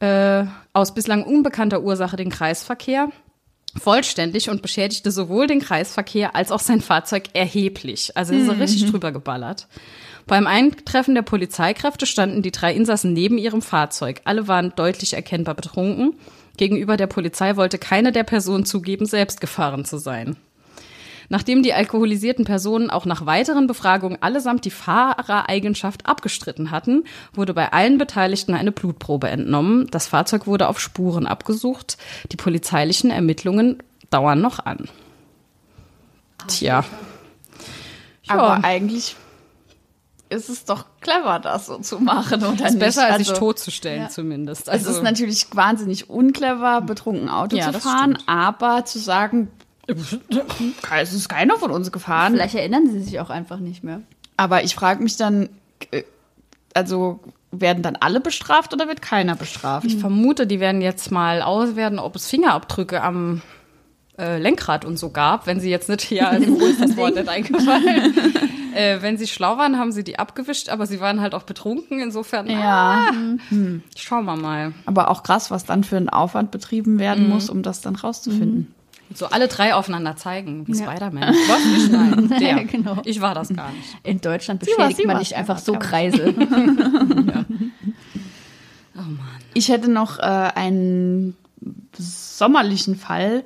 äh, 0.00 0.44
aus 0.72 0.94
bislang 0.94 1.24
unbekannter 1.24 1.82
Ursache 1.82 2.16
den 2.16 2.30
Kreisverkehr 2.30 3.10
vollständig 3.76 4.48
und 4.48 4.62
beschädigte 4.62 5.10
sowohl 5.10 5.46
den 5.46 5.60
Kreisverkehr 5.60 6.34
als 6.34 6.50
auch 6.50 6.60
sein 6.60 6.80
Fahrzeug 6.80 7.24
erheblich. 7.34 8.16
Also 8.16 8.32
er 8.32 8.40
ist 8.40 8.46
so 8.46 8.52
richtig 8.52 8.90
drüber 8.90 9.12
geballert. 9.12 9.68
Beim 10.28 10.46
Eintreffen 10.46 11.14
der 11.14 11.22
Polizeikräfte 11.22 12.04
standen 12.04 12.42
die 12.42 12.52
drei 12.52 12.74
Insassen 12.74 13.14
neben 13.14 13.38
ihrem 13.38 13.62
Fahrzeug. 13.62 14.20
Alle 14.24 14.46
waren 14.46 14.74
deutlich 14.76 15.14
erkennbar 15.14 15.54
betrunken. 15.54 16.14
Gegenüber 16.58 16.98
der 16.98 17.06
Polizei 17.06 17.56
wollte 17.56 17.78
keine 17.78 18.12
der 18.12 18.24
Personen 18.24 18.66
zugeben, 18.66 19.06
selbst 19.06 19.40
gefahren 19.40 19.86
zu 19.86 19.96
sein. 19.96 20.36
Nachdem 21.30 21.62
die 21.62 21.72
alkoholisierten 21.72 22.44
Personen 22.44 22.90
auch 22.90 23.06
nach 23.06 23.24
weiteren 23.24 23.66
Befragungen 23.66 24.20
allesamt 24.20 24.66
die 24.66 24.70
Fahrereigenschaft 24.70 26.04
abgestritten 26.04 26.70
hatten, 26.70 27.04
wurde 27.32 27.54
bei 27.54 27.72
allen 27.72 27.96
Beteiligten 27.96 28.52
eine 28.52 28.72
Blutprobe 28.72 29.28
entnommen. 29.28 29.86
Das 29.90 30.08
Fahrzeug 30.08 30.46
wurde 30.46 30.68
auf 30.68 30.78
Spuren 30.78 31.26
abgesucht. 31.26 31.96
Die 32.32 32.36
polizeilichen 32.36 33.10
Ermittlungen 33.10 33.82
dauern 34.10 34.42
noch 34.42 34.58
an. 34.58 34.90
Tja. 36.48 36.84
Aber 38.26 38.62
eigentlich 38.62 39.16
ist 40.30 40.48
es 40.48 40.64
doch 40.64 40.84
clever, 41.00 41.38
das 41.38 41.66
so 41.66 41.78
zu 41.78 42.00
machen, 42.00 42.42
oder 42.42 42.66
ist 42.66 42.74
nicht? 42.74 42.78
besser, 42.78 43.04
als 43.04 43.18
also, 43.18 43.30
sich 43.30 43.38
totzustellen, 43.38 44.10
zumindest. 44.10 44.62
Es 44.62 44.68
Also, 44.68 44.90
ist 44.90 45.02
natürlich 45.02 45.46
wahnsinnig 45.54 46.10
unclever, 46.10 46.80
betrunken 46.82 47.28
Auto 47.28 47.56
Ja, 47.56 47.72
zu 47.72 47.80
fahren, 47.80 48.18
aber 48.26 48.84
zu 48.84 48.98
sagen, 48.98 49.48
es 49.86 51.12
ist 51.14 51.28
keiner 51.28 51.56
von 51.56 51.70
uns 51.70 51.90
gefahren. 51.92 52.34
Vielleicht 52.34 52.54
erinnern 52.54 52.90
sie 52.90 53.00
sich 53.00 53.20
auch 53.20 53.30
einfach 53.30 53.58
nicht 53.58 53.82
mehr. 53.82 54.02
Aber 54.36 54.62
ich 54.64 54.74
frage 54.74 55.02
mich 55.02 55.16
dann, 55.16 55.48
äh, 55.90 56.02
also 56.74 57.20
werden 57.50 57.82
dann 57.82 57.96
alle 57.96 58.20
bestraft 58.20 58.74
oder 58.74 58.88
wird 58.88 59.00
keiner 59.00 59.34
bestraft? 59.34 59.86
ich 59.86 59.96
vermute, 59.96 60.46
die 60.46 60.60
werden 60.60 60.82
jetzt 60.82 61.10
mal 61.10 61.40
auswerten, 61.40 61.98
ob 61.98 62.14
es 62.16 62.28
Fingerabdrücke 62.28 63.02
am 63.02 63.40
äh, 64.18 64.38
Lenkrad 64.38 64.84
und 64.84 64.98
so 64.98 65.10
gab, 65.10 65.46
wenn 65.46 65.60
sie 65.60 65.70
jetzt 65.70 65.88
nicht 65.88 66.02
hier, 66.02 66.28
also 66.28 66.60
wo 66.60 66.66
ist 66.66 66.80
das 66.80 66.96
Wort 66.96 67.14
nicht 67.14 67.28
eingefallen? 67.28 68.14
äh, 68.74 68.98
wenn 69.00 69.16
sie 69.16 69.26
schlau 69.26 69.56
waren, 69.58 69.78
haben 69.78 69.92
sie 69.92 70.02
die 70.04 70.18
abgewischt, 70.18 70.68
aber 70.68 70.86
sie 70.86 71.00
waren 71.00 71.20
halt 71.20 71.34
auch 71.34 71.44
betrunken, 71.44 72.00
insofern, 72.00 72.48
Ja, 72.50 73.12
schauen 73.96 74.24
wir 74.24 74.36
mal. 74.36 74.72
aber 74.86 75.10
auch 75.10 75.22
krass, 75.22 75.50
was 75.50 75.64
dann 75.64 75.84
für 75.84 75.96
ein 75.96 76.08
Aufwand 76.08 76.50
betrieben 76.50 76.98
werden 76.98 77.24
Mhm. 77.24 77.30
muss, 77.30 77.48
um 77.50 77.62
das 77.62 77.80
dann 77.80 77.94
rauszufinden. 77.96 78.74
So 79.14 79.24
alle 79.26 79.48
drei 79.48 79.74
aufeinander 79.74 80.16
zeigen, 80.16 80.66
wie 80.68 80.74
Spider-Man. 80.74 81.22
Was? 81.48 81.78
Ich 81.78 81.90
nein. 81.90 82.34
Der. 82.40 82.64
Genau. 82.64 82.98
Ich 83.06 83.22
war 83.22 83.34
das 83.34 83.48
gar 83.54 83.70
nicht. 83.72 83.96
In 84.02 84.20
Deutschland 84.20 84.62
Sie 84.62 84.70
war- 84.72 84.76
beschädigt 84.88 85.00
sie 85.00 85.06
man 85.06 85.16
nicht 85.18 85.30
ja, 85.30 85.38
einfach 85.38 85.56
so 85.58 85.72
klar. 85.72 85.82
Kreisel. 85.82 86.34
Ich 89.54 89.68
hätte 89.68 89.90
noch 89.90 90.18
äh, 90.18 90.22
einen 90.22 91.34
sommerlichen 91.96 92.96
Fall, 92.96 93.44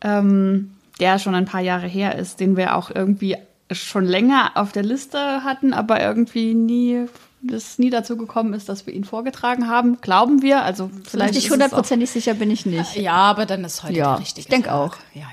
ähm, 0.00 0.72
der 1.00 1.18
schon 1.18 1.34
ein 1.34 1.44
paar 1.46 1.60
Jahre 1.60 1.86
her 1.86 2.16
ist, 2.18 2.40
den 2.40 2.56
wir 2.56 2.76
auch 2.76 2.90
irgendwie 2.94 3.36
schon 3.70 4.04
länger 4.04 4.52
auf 4.54 4.72
der 4.72 4.82
Liste 4.82 5.44
hatten, 5.44 5.72
aber 5.72 6.00
irgendwie 6.02 6.54
nie 6.54 7.06
das 7.44 7.78
nie 7.78 7.90
dazu 7.90 8.16
gekommen 8.16 8.54
ist, 8.54 8.68
dass 8.68 8.86
wir 8.86 8.94
ihn 8.94 9.02
vorgetragen 9.02 9.66
haben. 9.68 10.00
Glauben 10.00 10.42
wir, 10.42 10.62
also 10.62 10.90
vielleicht 11.08 11.36
auch- 11.46 11.50
hundertprozentig 11.50 12.08
sicher 12.10 12.34
bin 12.34 12.50
ich 12.52 12.66
nicht. 12.66 12.94
Ja, 12.96 13.14
aber 13.14 13.46
dann 13.46 13.64
ist 13.64 13.82
heute 13.82 13.94
Ja, 13.94 14.12
der 14.12 14.20
richtige 14.20 14.40
ich 14.46 14.48
denk 14.48 14.66
Tag. 14.66 14.74
auch. 14.74 14.96
Ja, 15.14 15.22
ja. 15.22 15.26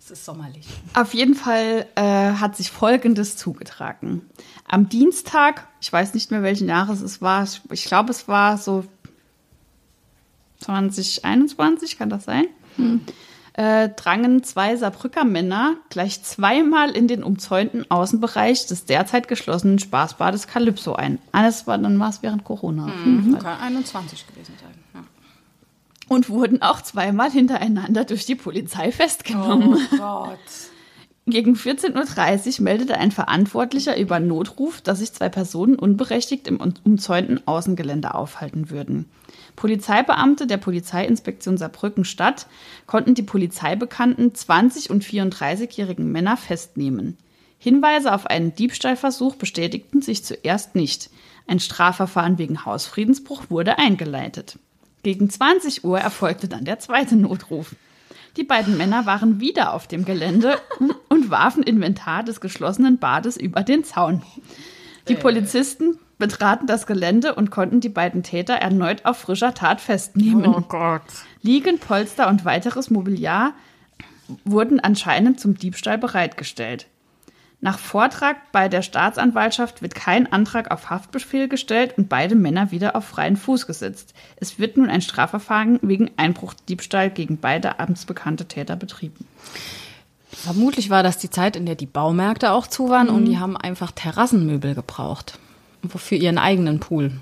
Es 0.00 0.10
ist 0.12 0.24
sommerlich. 0.24 0.66
Auf 0.94 1.12
jeden 1.14 1.34
Fall 1.34 1.84
äh, 1.96 2.02
hat 2.02 2.56
sich 2.56 2.70
Folgendes 2.70 3.36
zugetragen. 3.36 4.22
Am 4.68 4.88
Dienstag, 4.88 5.66
ich 5.80 5.92
weiß 5.92 6.14
nicht 6.14 6.30
mehr 6.30 6.42
welchen 6.42 6.68
Jahres 6.68 7.00
es 7.02 7.20
war, 7.20 7.46
ich 7.70 7.84
glaube 7.84 8.12
es 8.12 8.28
war 8.28 8.56
so 8.56 8.84
2021, 10.60 11.98
kann 11.98 12.10
das 12.10 12.24
sein? 12.24 12.46
Äh, 13.54 13.88
drangen 13.88 14.44
zwei 14.44 14.76
Saarbrücker 14.76 15.24
Männer 15.24 15.76
gleich 15.88 16.22
zweimal 16.22 16.90
in 16.90 17.08
den 17.08 17.22
umzäunten 17.22 17.90
Außenbereich 17.90 18.66
des 18.66 18.84
derzeit 18.84 19.28
geschlossenen 19.28 19.78
Spaßbades 19.78 20.46
Calypso 20.46 20.94
ein. 20.94 21.18
Alles 21.32 21.66
war, 21.66 21.78
dann 21.78 21.98
war 21.98 22.10
es 22.10 22.22
während 22.22 22.44
Corona. 22.44 22.86
Fall. 23.32 23.40
Kann 23.40 23.60
21 23.60 24.26
gewesen 24.26 24.52
sein. 24.60 24.74
Ja. 24.92 25.00
Und 26.08 26.28
wurden 26.28 26.60
auch 26.60 26.82
zweimal 26.82 27.30
hintereinander 27.30 28.04
durch 28.04 28.26
die 28.26 28.34
Polizei 28.34 28.92
festgenommen. 28.92 29.78
Oh 29.92 29.96
Gott. 29.96 30.38
Gegen 31.28 31.54
14.30 31.54 32.58
Uhr 32.58 32.64
meldete 32.64 32.98
ein 32.98 33.10
Verantwortlicher 33.10 33.98
über 33.98 34.20
Notruf, 34.20 34.80
dass 34.80 34.98
sich 35.00 35.12
zwei 35.12 35.28
Personen 35.28 35.76
unberechtigt 35.76 36.46
im 36.46 36.60
umzäunten 36.84 37.44
Außengelände 37.48 38.14
aufhalten 38.14 38.70
würden. 38.70 39.06
Polizeibeamte 39.56 40.46
der 40.46 40.58
Polizeiinspektion 40.58 41.56
Saarbrücken 41.56 42.04
Stadt 42.04 42.46
konnten 42.86 43.14
die 43.14 43.22
polizeibekannten 43.22 44.32
20- 44.32 44.90
und 44.90 45.02
34-jährigen 45.02 46.12
Männer 46.12 46.36
festnehmen. 46.36 47.16
Hinweise 47.58 48.12
auf 48.14 48.26
einen 48.26 48.54
Diebstahlversuch 48.54 49.36
bestätigten 49.36 50.02
sich 50.02 50.24
zuerst 50.24 50.74
nicht. 50.74 51.10
Ein 51.46 51.58
Strafverfahren 51.58 52.38
wegen 52.38 52.64
Hausfriedensbruch 52.64 53.44
wurde 53.48 53.78
eingeleitet. 53.78 54.58
Gegen 55.02 55.30
20 55.30 55.84
Uhr 55.84 55.98
erfolgte 55.98 56.48
dann 56.48 56.64
der 56.64 56.78
zweite 56.78 57.16
Notruf. 57.16 57.74
Die 58.36 58.44
beiden 58.44 58.76
Männer 58.76 59.06
waren 59.06 59.40
wieder 59.40 59.72
auf 59.72 59.86
dem 59.86 60.04
Gelände 60.04 60.58
und 61.08 61.30
warfen 61.30 61.62
Inventar 61.62 62.22
des 62.22 62.40
geschlossenen 62.40 62.98
Bades 62.98 63.36
über 63.36 63.62
den 63.62 63.84
Zaun. 63.84 64.22
Die 65.08 65.14
Polizisten 65.14 65.98
betraten 66.18 66.66
das 66.66 66.86
Gelände 66.86 67.34
und 67.34 67.50
konnten 67.50 67.80
die 67.80 67.88
beiden 67.88 68.22
Täter 68.22 68.54
erneut 68.54 69.04
auf 69.04 69.18
frischer 69.18 69.54
Tat 69.54 69.80
festnehmen. 69.80 70.46
Oh 70.46 70.62
Gott. 70.62 71.02
Liegen, 71.42 71.78
Polster 71.78 72.28
und 72.28 72.44
weiteres 72.44 72.90
Mobiliar 72.90 73.52
wurden 74.44 74.80
anscheinend 74.80 75.40
zum 75.40 75.56
Diebstahl 75.56 75.98
bereitgestellt. 75.98 76.86
Nach 77.60 77.78
Vortrag 77.78 78.52
bei 78.52 78.68
der 78.68 78.82
Staatsanwaltschaft 78.82 79.80
wird 79.80 79.94
kein 79.94 80.30
Antrag 80.30 80.70
auf 80.70 80.90
Haftbefehl 80.90 81.48
gestellt 81.48 81.94
und 81.96 82.08
beide 82.08 82.34
Männer 82.34 82.70
wieder 82.70 82.94
auf 82.94 83.04
freien 83.04 83.36
Fuß 83.36 83.66
gesetzt. 83.66 84.14
Es 84.36 84.58
wird 84.58 84.76
nun 84.76 84.90
ein 84.90 85.00
Strafverfahren 85.00 85.78
wegen 85.82 86.10
Einbruchdiebstahl 86.16 87.10
gegen 87.10 87.38
beide 87.38 87.80
amtsbekannte 87.80 88.46
Täter 88.46 88.76
betrieben. 88.76 89.26
Vermutlich 90.30 90.90
war 90.90 91.02
das 91.02 91.18
die 91.18 91.30
Zeit, 91.30 91.56
in 91.56 91.64
der 91.64 91.76
die 91.76 91.86
Baumärkte 91.86 92.52
auch 92.52 92.66
zu 92.66 92.90
waren 92.90 93.08
und 93.08 93.24
die 93.24 93.38
haben 93.38 93.56
einfach 93.56 93.90
Terrassenmöbel 93.90 94.74
gebraucht. 94.74 95.38
Wofür 95.92 96.18
ihren 96.18 96.38
eigenen 96.38 96.80
Pool. 96.80 97.12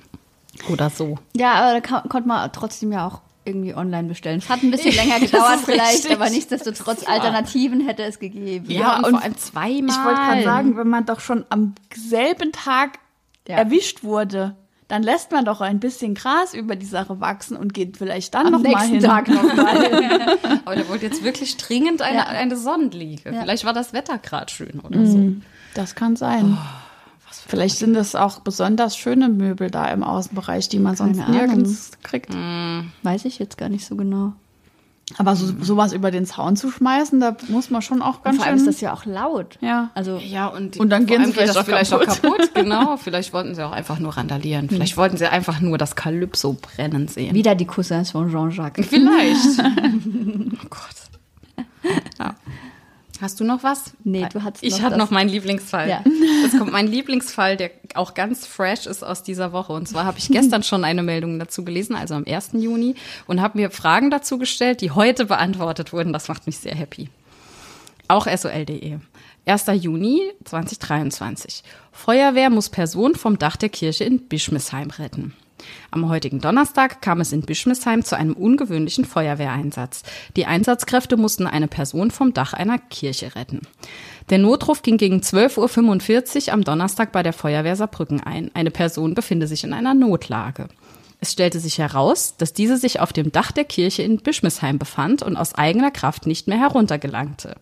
Oder 0.70 0.90
so. 0.90 1.18
Ja, 1.36 1.54
aber 1.54 1.72
da 1.74 1.80
kann, 1.80 2.08
konnte 2.08 2.28
man 2.28 2.50
trotzdem 2.52 2.92
ja 2.92 3.06
auch 3.06 3.20
irgendwie 3.44 3.74
online 3.74 4.08
bestellen. 4.08 4.38
Es 4.38 4.48
hat 4.48 4.62
ein 4.62 4.70
bisschen 4.70 4.92
länger 4.96 5.20
gedauert 5.20 5.60
vielleicht, 5.64 6.10
aber 6.10 6.30
nichtsdestotrotz 6.30 7.06
Alternativen 7.06 7.80
hätte 7.86 8.02
es 8.04 8.18
gegeben. 8.18 8.70
Ja, 8.70 8.98
und, 8.98 9.04
und 9.04 9.10
vor 9.12 9.22
allem 9.22 9.36
zweimal. 9.36 9.90
Ich 9.96 10.04
wollte 10.04 10.20
gerade 10.20 10.42
sagen, 10.44 10.76
wenn 10.76 10.88
man 10.88 11.04
doch 11.06 11.20
schon 11.20 11.44
am 11.50 11.74
selben 11.94 12.52
Tag 12.52 12.98
Ja. 13.48 13.56
erwischt 13.56 14.02
wurde, 14.04 14.54
dann 14.88 15.02
lässt 15.02 15.32
man 15.32 15.44
doch 15.44 15.60
ein 15.60 15.80
bisschen 15.80 16.14
Gras 16.14 16.54
über 16.54 16.76
die 16.76 16.86
Sache 16.86 17.18
wachsen 17.20 17.56
und 17.56 17.74
geht 17.74 17.96
vielleicht 17.96 18.34
dann 18.34 18.46
Am 18.46 18.52
noch 18.52 18.60
mal 18.62 18.68
nächsten 18.70 18.94
hin. 19.00 19.02
Tag 19.02 19.28
nochmal. 19.28 20.38
Aber 20.64 20.76
der 20.76 20.88
wollte 20.88 21.06
jetzt 21.06 21.24
wirklich 21.24 21.56
dringend 21.56 22.00
eine, 22.00 22.18
Ja. 22.18 22.24
eine 22.26 22.56
Sonnenliege. 22.56 23.30
Ja. 23.32 23.40
Vielleicht 23.42 23.64
war 23.64 23.72
das 23.72 23.92
Wetter 23.92 24.18
gerade 24.18 24.52
schön 24.52 24.80
oder 24.80 25.04
so. 25.04 25.32
Das 25.74 25.94
kann 25.94 26.16
sein. 26.16 26.56
Vielleicht 27.46 27.76
sind 27.78 27.94
das 27.94 28.14
auch 28.14 28.40
besonders 28.40 28.96
schöne 28.96 29.28
Möbel 29.28 29.70
da 29.70 29.86
im 29.88 30.02
Außenbereich, 30.02 30.68
die 30.68 30.78
man 30.78 30.96
sonst 30.96 31.26
nirgends 31.28 31.92
kriegt. 32.02 32.34
Weiß 33.02 33.24
ich 33.24 33.38
jetzt 33.38 33.58
gar 33.58 33.68
nicht 33.68 33.84
so 33.86 33.96
genau. 33.96 34.32
Aber 35.18 35.36
so, 35.36 35.52
sowas 35.62 35.92
über 35.92 36.10
den 36.10 36.24
Zaun 36.24 36.56
zu 36.56 36.70
schmeißen, 36.70 37.20
da 37.20 37.36
muss 37.48 37.68
man 37.68 37.82
schon 37.82 38.00
auch 38.00 38.22
ganz 38.22 38.38
Vor 38.38 38.46
allem 38.46 38.58
schön. 38.58 38.68
ist 38.68 38.76
das 38.76 38.80
ja 38.80 38.94
auch 38.94 39.04
laut. 39.04 39.58
ja. 39.60 39.90
Also 39.94 40.16
Ja, 40.16 40.46
und, 40.46 40.78
Und 40.78 40.88
dann 40.88 41.02
vor 41.02 41.06
gehen 41.08 41.20
allem 41.20 41.26
sie 41.26 41.32
vielleicht 41.34 41.48
geht 41.48 41.56
das 41.56 41.62
auch 41.62 41.66
vielleicht 41.66 41.92
auch 41.92 42.00
kaputt. 42.00 42.22
kaputt. 42.38 42.50
Genau, 42.54 42.96
vielleicht 42.96 43.34
wollten 43.34 43.54
sie 43.54 43.62
auch 43.66 43.72
einfach 43.72 43.98
nur 43.98 44.16
randalieren. 44.16 44.70
Vielleicht 44.70 44.96
wollten 44.96 45.18
sie 45.18 45.30
einfach 45.30 45.60
nur 45.60 45.76
das 45.76 45.94
Kalypso 45.94 46.54
brennen 46.54 47.08
sehen. 47.08 47.34
wieder 47.34 47.54
die 47.54 47.66
Cousins 47.66 48.12
von 48.12 48.30
Jean-Jacques. 48.30 48.86
Vielleicht. 48.86 49.58
oh 49.60 50.66
Gott. 50.70 51.94
Ja. 52.18 52.34
Hast 53.20 53.38
du 53.38 53.44
noch 53.44 53.62
was? 53.62 53.92
Nee, 54.02 54.26
du 54.32 54.42
hattest 54.42 54.64
Ich 54.64 54.76
das- 54.76 54.96
noch 54.96 55.10
meinen 55.10 55.28
Lieblingsfall. 55.28 55.88
Ja. 55.88 56.02
Es 56.44 56.58
kommt 56.58 56.72
mein 56.72 56.88
Lieblingsfall, 56.88 57.56
der 57.56 57.70
auch 57.94 58.14
ganz 58.14 58.44
fresh 58.46 58.86
ist 58.86 59.04
aus 59.04 59.22
dieser 59.22 59.52
Woche. 59.52 59.72
Und 59.72 59.88
zwar 59.88 60.04
habe 60.04 60.18
ich 60.18 60.28
gestern 60.28 60.62
schon 60.64 60.84
eine 60.84 61.02
Meldung 61.02 61.38
dazu 61.38 61.64
gelesen, 61.64 61.94
also 61.94 62.14
am 62.14 62.24
1. 62.26 62.60
Juni, 62.60 62.96
und 63.26 63.40
habe 63.40 63.58
mir 63.58 63.70
Fragen 63.70 64.10
dazu 64.10 64.36
gestellt, 64.38 64.80
die 64.80 64.90
heute 64.90 65.26
beantwortet 65.26 65.92
wurden. 65.92 66.12
Das 66.12 66.28
macht 66.28 66.46
mich 66.46 66.58
sehr 66.58 66.74
happy. 66.74 67.08
Auch 68.08 68.26
sol.de. 68.26 68.98
1. 69.46 69.66
Juni 69.74 70.20
2023. 70.44 71.62
Feuerwehr 71.92 72.50
muss 72.50 72.68
Person 72.68 73.14
vom 73.14 73.38
Dach 73.38 73.56
der 73.56 73.68
Kirche 73.68 74.04
in 74.04 74.26
Bischmisheim 74.26 74.90
retten. 74.90 75.34
Am 75.90 76.08
heutigen 76.08 76.40
Donnerstag 76.40 77.02
kam 77.02 77.20
es 77.20 77.32
in 77.32 77.42
Bischmisheim 77.42 78.02
zu 78.04 78.16
einem 78.16 78.34
ungewöhnlichen 78.34 79.04
Feuerwehreinsatz. 79.04 80.02
Die 80.36 80.46
Einsatzkräfte 80.46 81.16
mussten 81.16 81.46
eine 81.46 81.68
Person 81.68 82.10
vom 82.10 82.34
Dach 82.34 82.52
einer 82.52 82.78
Kirche 82.78 83.34
retten. 83.36 83.62
Der 84.30 84.38
Notruf 84.38 84.82
ging 84.82 84.96
gegen 84.96 85.20
12.45 85.20 86.46
Uhr 86.48 86.54
am 86.54 86.64
Donnerstag 86.64 87.12
bei 87.12 87.22
der 87.22 87.32
Feuerwehr 87.32 87.76
Saarbrücken 87.76 88.22
ein. 88.22 88.50
Eine 88.54 88.70
Person 88.70 89.14
befinde 89.14 89.46
sich 89.46 89.64
in 89.64 89.72
einer 89.72 89.94
Notlage. 89.94 90.68
Es 91.24 91.32
stellte 91.32 91.58
sich 91.58 91.78
heraus, 91.78 92.36
dass 92.36 92.52
diese 92.52 92.76
sich 92.76 93.00
auf 93.00 93.10
dem 93.10 93.32
Dach 93.32 93.50
der 93.50 93.64
Kirche 93.64 94.02
in 94.02 94.18
Bischmisheim 94.18 94.78
befand 94.78 95.22
und 95.22 95.38
aus 95.38 95.54
eigener 95.54 95.90
Kraft 95.90 96.26
nicht 96.26 96.48
mehr 96.48 96.58
heruntergelangte. 96.58 97.56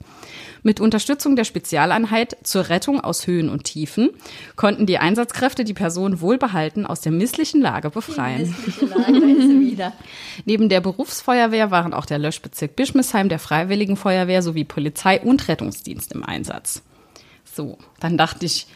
Mit 0.64 0.80
Unterstützung 0.80 1.36
der 1.36 1.44
Spezialeinheit 1.44 2.36
zur 2.42 2.68
Rettung 2.70 3.00
aus 3.00 3.28
Höhen 3.28 3.48
und 3.48 3.62
Tiefen 3.62 4.10
konnten 4.56 4.84
die 4.84 4.98
Einsatzkräfte 4.98 5.62
die 5.62 5.74
Person 5.74 6.20
wohlbehalten 6.20 6.86
aus 6.86 7.02
der 7.02 7.12
misslichen 7.12 7.60
Lage 7.60 7.90
befreien. 7.90 8.52
Lage. 8.80 9.92
Neben 10.44 10.68
der 10.68 10.80
Berufsfeuerwehr 10.80 11.70
waren 11.70 11.94
auch 11.94 12.06
der 12.06 12.18
Löschbezirk 12.18 12.74
Bischmisheim, 12.74 13.28
der 13.28 13.38
Freiwilligen 13.38 13.96
Feuerwehr 13.96 14.42
sowie 14.42 14.64
Polizei 14.64 15.20
und 15.20 15.46
Rettungsdienst 15.46 16.10
im 16.10 16.24
Einsatz. 16.24 16.82
So, 17.44 17.78
dann 18.00 18.18
dachte 18.18 18.44
ich, 18.44 18.66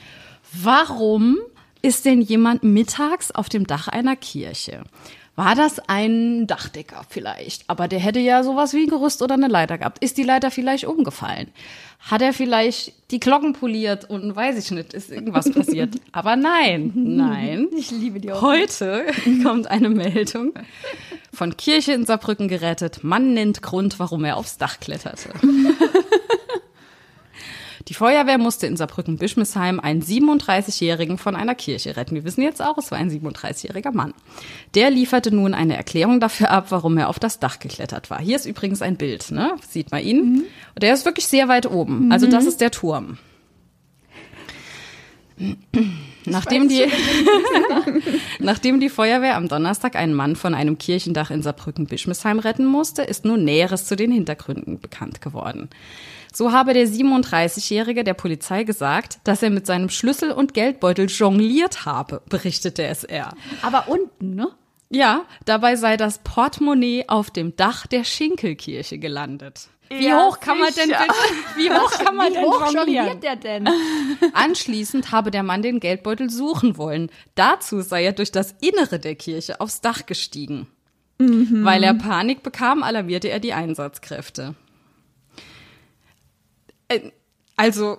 warum 0.53 1.39
ist 1.83 2.05
denn 2.05 2.21
jemand 2.21 2.63
mittags 2.63 3.31
auf 3.31 3.49
dem 3.49 3.67
Dach 3.67 3.89
einer 3.89 4.17
Kirche? 4.17 4.83
War 5.37 5.55
das 5.55 5.79
ein 5.87 6.47
Dachdecker 6.47 7.03
vielleicht? 7.11 7.69
Aber 7.69 7.89
der 7.89 7.99
hätte 7.99 8.21
ja 8.21 8.43
sowas 8.43 8.73
wie 8.73 8.85
ein 8.85 8.89
Gerüst 8.89 9.21
oder 9.21 9.35
eine 9.35 9.49
Leiter 9.49 9.77
gehabt. 9.77 10.03
Ist 10.03 10.17
die 10.17 10.23
Leiter 10.23 10.51
vielleicht 10.51 10.87
umgefallen? 10.87 11.49
Hat 11.99 12.23
er 12.23 12.33
vielleicht 12.33 12.95
die 13.11 13.21
Glocken 13.21 13.53
poliert 13.53 14.09
und 14.09 14.35
weiß 14.35 14.57
ich 14.59 14.71
nicht, 14.71 14.95
ist 14.95 15.11
irgendwas 15.11 15.51
passiert? 15.51 15.95
Aber 16.13 16.37
nein, 16.37 16.93
nein. 16.95 17.69
Ich 17.77 17.91
liebe 17.91 18.19
die 18.19 18.33
auch. 18.33 18.41
Heute 18.41 19.05
kommt 19.43 19.67
eine 19.67 19.91
Meldung 19.91 20.55
von 21.35 21.55
Kirche 21.57 21.93
in 21.93 22.07
Saarbrücken 22.07 22.49
gerettet. 22.49 23.05
Mann 23.05 23.35
nennt 23.35 23.61
Grund, 23.61 23.99
warum 23.99 24.25
er 24.25 24.39
aufs 24.39 24.57
Dach 24.57 24.81
kletterte. 24.81 25.29
Die 27.89 27.95
Feuerwehr 27.95 28.39
musste 28.39 28.67
in 28.67 28.77
Saarbrücken-Bischmisheim 28.77 29.79
einen 29.79 30.03
37-Jährigen 30.03 31.19
von 31.19 31.37
einer 31.37 31.55
Kirche 31.55 31.97
retten. 31.97 32.17
Wir 32.17 32.25
wissen 32.25 32.43
jetzt 32.43 32.61
auch, 32.61 32.79
es 32.79 32.91
war 32.91 32.99
ein 32.99 33.11
37-jähriger 33.11 33.93
Mann. 33.93 34.13
Der 34.75 34.91
lieferte 34.91 35.33
nun 35.33 35.55
eine 35.55 35.77
Erklärung 35.77 36.19
dafür 36.19 36.51
ab, 36.51 36.67
warum 36.71 36.99
er 36.99 37.09
auf 37.09 37.21
das 37.21 37.39
Dach 37.39 37.61
geklettert 37.61 38.11
war. 38.11 38.21
Hier 38.21 38.37
ist 38.37 38.47
übrigens 38.47 38.83
ein 38.83 38.97
Bild, 38.97 39.31
ne? 39.31 39.55
Sieht 39.69 39.93
man 39.93 40.03
ihn? 40.03 40.47
Und 40.75 40.83
der 40.83 40.95
ist 40.95 41.05
wirklich 41.05 41.29
sehr 41.29 41.47
weit 41.47 41.71
oben. 41.71 42.11
Also 42.11 42.27
das 42.27 42.45
ist 42.45 42.61
der 42.61 42.73
Turm. 42.73 43.19
Nachdem 46.25 46.69
die, 46.69 46.87
nachdem 48.41 48.81
die 48.81 48.89
Feuerwehr 48.89 49.37
am 49.37 49.49
Donnerstag 49.49 49.95
einen 49.95 50.15
Mann 50.15 50.35
von 50.35 50.55
einem 50.55 50.79
Kirchendach 50.79 51.31
in 51.31 51.43
Saarbrücken-Bischmisheim 51.43 52.41
retten 52.41 52.67
musste, 52.67 53.03
ist 53.03 53.25
nun 53.25 53.45
Näheres 53.45 53.85
zu 53.85 53.95
den 53.95 54.11
Hintergründen 54.11 54.81
bekannt 54.81 55.21
geworden. 55.21 55.69
So 56.37 56.53
habe 56.53 56.75
der 56.75 56.87
37-Jährige 56.87 58.05
der 58.05 58.13
Polizei 58.13 58.65
gesagt, 58.65 59.21
dass 59.25 59.43
er 59.43 59.49
mit 59.49 59.65
seinem 59.65 59.89
Schlüssel 59.89 60.33
und 60.33 60.53
Geldbeutel 60.53 61.07
jongliert 61.09 61.87
habe, 61.87 62.21
berichtete 62.29 62.83
SR. 62.83 63.33
Aber 63.63 63.89
unten, 63.89 64.35
ne? 64.35 64.49
Ja, 64.91 65.23
dabei 65.47 65.77
sei 65.77 65.97
das 65.97 66.19
Portemonnaie 66.19 67.07
auf 67.09 67.31
dem 67.31 67.57
Dach 67.57 67.87
der 67.87 68.05
Schinkelkirche 68.05 68.99
gelandet. 68.99 69.69
Wie 69.89 70.09
Ja, 70.09 70.27
hoch 70.27 70.39
kann 70.39 70.59
man 70.59 70.75
denn 70.75 70.89
sicher. 70.89 71.07
bitte, 71.07 71.57
wie 71.57 71.71
hoch 71.71 71.91
kann 72.05 72.17
man 72.17 72.29
Wie 72.29 72.35
denn 72.35 72.45
hoch 72.45 72.71
jonglieren? 72.71 73.07
jongliert 73.07 73.23
der 73.23 73.37
denn? 73.37 73.69
Anschließend 74.35 75.13
habe 75.13 75.31
der 75.31 75.43
Mann 75.43 75.63
den 75.63 75.81
Geldbeutel 75.81 76.29
suchen 76.29 76.77
wollen. 76.77 77.11
Dazu 77.35 77.81
sei 77.81 78.05
er 78.05 78.13
durch 78.13 78.31
das 78.31 78.55
Innere 78.61 78.99
der 78.99 79.15
Kirche 79.15 79.59
aufs 79.63 79.81
Dach 79.81 80.05
gestiegen. 80.05 80.67
Weil 81.19 81.83
er 81.83 81.95
Panik 81.95 82.43
bekam, 82.43 82.83
alarmierte 82.83 83.29
er 83.29 83.41
die 83.41 83.55
Einsatzkräfte. 83.55 84.55
Äh, 86.89 87.11
Also, 87.57 87.99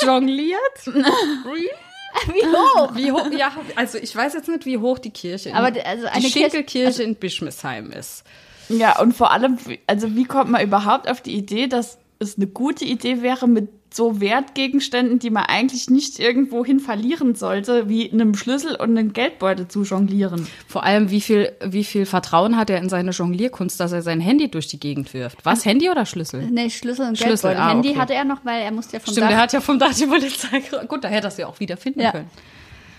jongliert? 0.00 0.58
Wie 0.86 2.46
hoch? 2.46 2.94
Wie 2.94 3.12
hoch? 3.12 3.30
Ja, 3.30 3.52
also 3.74 3.98
ich 3.98 4.14
weiß 4.16 4.32
jetzt 4.34 4.48
nicht, 4.48 4.64
wie 4.64 4.78
hoch 4.78 4.98
die 4.98 5.10
Kirche, 5.10 5.50
in- 5.50 5.54
Aber 5.54 5.66
also 5.84 6.06
eine 6.06 6.20
die 6.24 6.30
Kirche- 6.30 6.50
Schinkelkirche 6.50 7.02
in 7.02 7.14
Bischmisheim 7.16 7.92
ist. 7.92 8.24
Ja, 8.70 8.98
und 9.00 9.12
vor 9.12 9.32
allem, 9.32 9.58
also 9.86 10.14
wie 10.16 10.24
kommt 10.24 10.50
man 10.50 10.62
überhaupt 10.62 11.08
auf 11.10 11.20
die 11.20 11.34
Idee, 11.36 11.66
dass 11.66 11.98
es 12.18 12.36
eine 12.36 12.46
gute 12.46 12.84
Idee 12.84 13.22
wäre, 13.22 13.46
mit 13.48 13.68
so 13.92 14.20
Wertgegenständen, 14.20 15.18
die 15.18 15.30
man 15.30 15.44
eigentlich 15.44 15.88
nicht 15.88 16.18
irgendwohin 16.18 16.80
verlieren 16.80 17.34
sollte, 17.34 17.88
wie 17.88 18.10
einem 18.10 18.34
Schlüssel 18.34 18.74
und 18.74 18.90
einem 18.90 19.12
Geldbeutel 19.14 19.68
zu 19.68 19.84
jonglieren. 19.84 20.46
Vor 20.68 20.82
allem, 20.84 21.10
wie 21.10 21.20
viel, 21.20 21.52
wie 21.64 21.84
viel 21.84 22.04
Vertrauen 22.04 22.56
hat 22.58 22.68
er 22.68 22.78
in 22.78 22.88
seine 22.90 23.12
Jonglierkunst, 23.12 23.80
dass 23.80 23.92
er 23.92 24.02
sein 24.02 24.20
Handy 24.20 24.50
durch 24.50 24.66
die 24.66 24.78
Gegend 24.80 25.14
wirft? 25.14 25.44
Was, 25.44 25.64
Handy 25.64 25.88
oder 25.88 26.04
Schlüssel? 26.04 26.46
Nee, 26.50 26.68
Schlüssel 26.68 27.08
und 27.08 27.16
Schlüssel, 27.16 27.50
Geldbeutel. 27.50 27.58
ah, 27.58 27.68
Handy 27.70 27.90
okay. 27.90 27.98
hatte 27.98 28.14
er 28.14 28.24
noch, 28.24 28.44
weil 28.44 28.62
er 28.62 28.72
musste 28.72 28.94
ja 28.94 29.00
vom 29.00 29.12
Stimmt, 29.12 29.24
Dach. 29.24 29.28
der 29.30 29.38
hat 29.38 29.52
ja 29.54 29.60
vom 29.60 29.78
Dach 29.78 29.94
die 29.94 30.06
Polizei. 30.06 30.62
Gut, 30.88 31.04
da 31.04 31.08
hätte 31.08 31.26
er 31.28 31.28
es 31.28 31.36
ja 31.38 31.46
auch 31.46 31.58
wieder 31.60 31.76
finden 31.76 32.00
Ja. 32.00 32.10
können. 32.12 32.30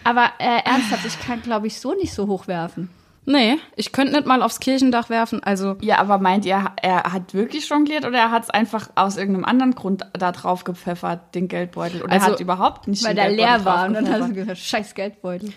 Aber 0.03 0.31
äh, 0.39 0.61
ernsthaft, 0.63 1.05
ich 1.05 1.19
kann, 1.19 1.41
glaube 1.41 1.67
ich, 1.67 1.79
so 1.79 1.93
nicht 1.93 2.13
so 2.13 2.27
hoch 2.27 2.47
werfen. 2.47 2.89
Nee, 3.29 3.57
ich 3.75 3.91
könnte 3.91 4.13
nicht 4.13 4.25
mal 4.25 4.41
aufs 4.41 4.61
Kirchendach 4.61 5.09
werfen. 5.09 5.43
Also, 5.43 5.75
Ja, 5.81 5.97
aber 5.99 6.17
meint 6.17 6.45
ihr, 6.45 6.71
er 6.81 7.03
hat 7.11 7.33
wirklich 7.33 7.67
jongliert 7.67 8.05
oder 8.05 8.17
er 8.17 8.31
hat 8.31 8.43
es 8.43 8.49
einfach 8.49 8.89
aus 8.95 9.17
irgendeinem 9.17 9.43
anderen 9.43 9.75
Grund 9.75 10.05
da 10.13 10.31
drauf 10.31 10.63
gepfeffert, 10.63 11.35
den 11.35 11.49
Geldbeutel? 11.49 12.03
Oder 12.03 12.13
Also, 12.13 12.27
er 12.27 12.31
hat 12.31 12.39
überhaupt 12.39 12.87
nicht 12.87 13.03
Weil 13.03 13.15
den 13.15 13.23
der 13.25 13.31
leer 13.31 13.65
war 13.65 13.85
und 13.85 13.95
dann 13.95 14.09
hast 14.09 14.29
du 14.29 14.33
gesagt, 14.33 14.57
scheiß 14.59 14.95
Geldbeutel. 14.95 15.51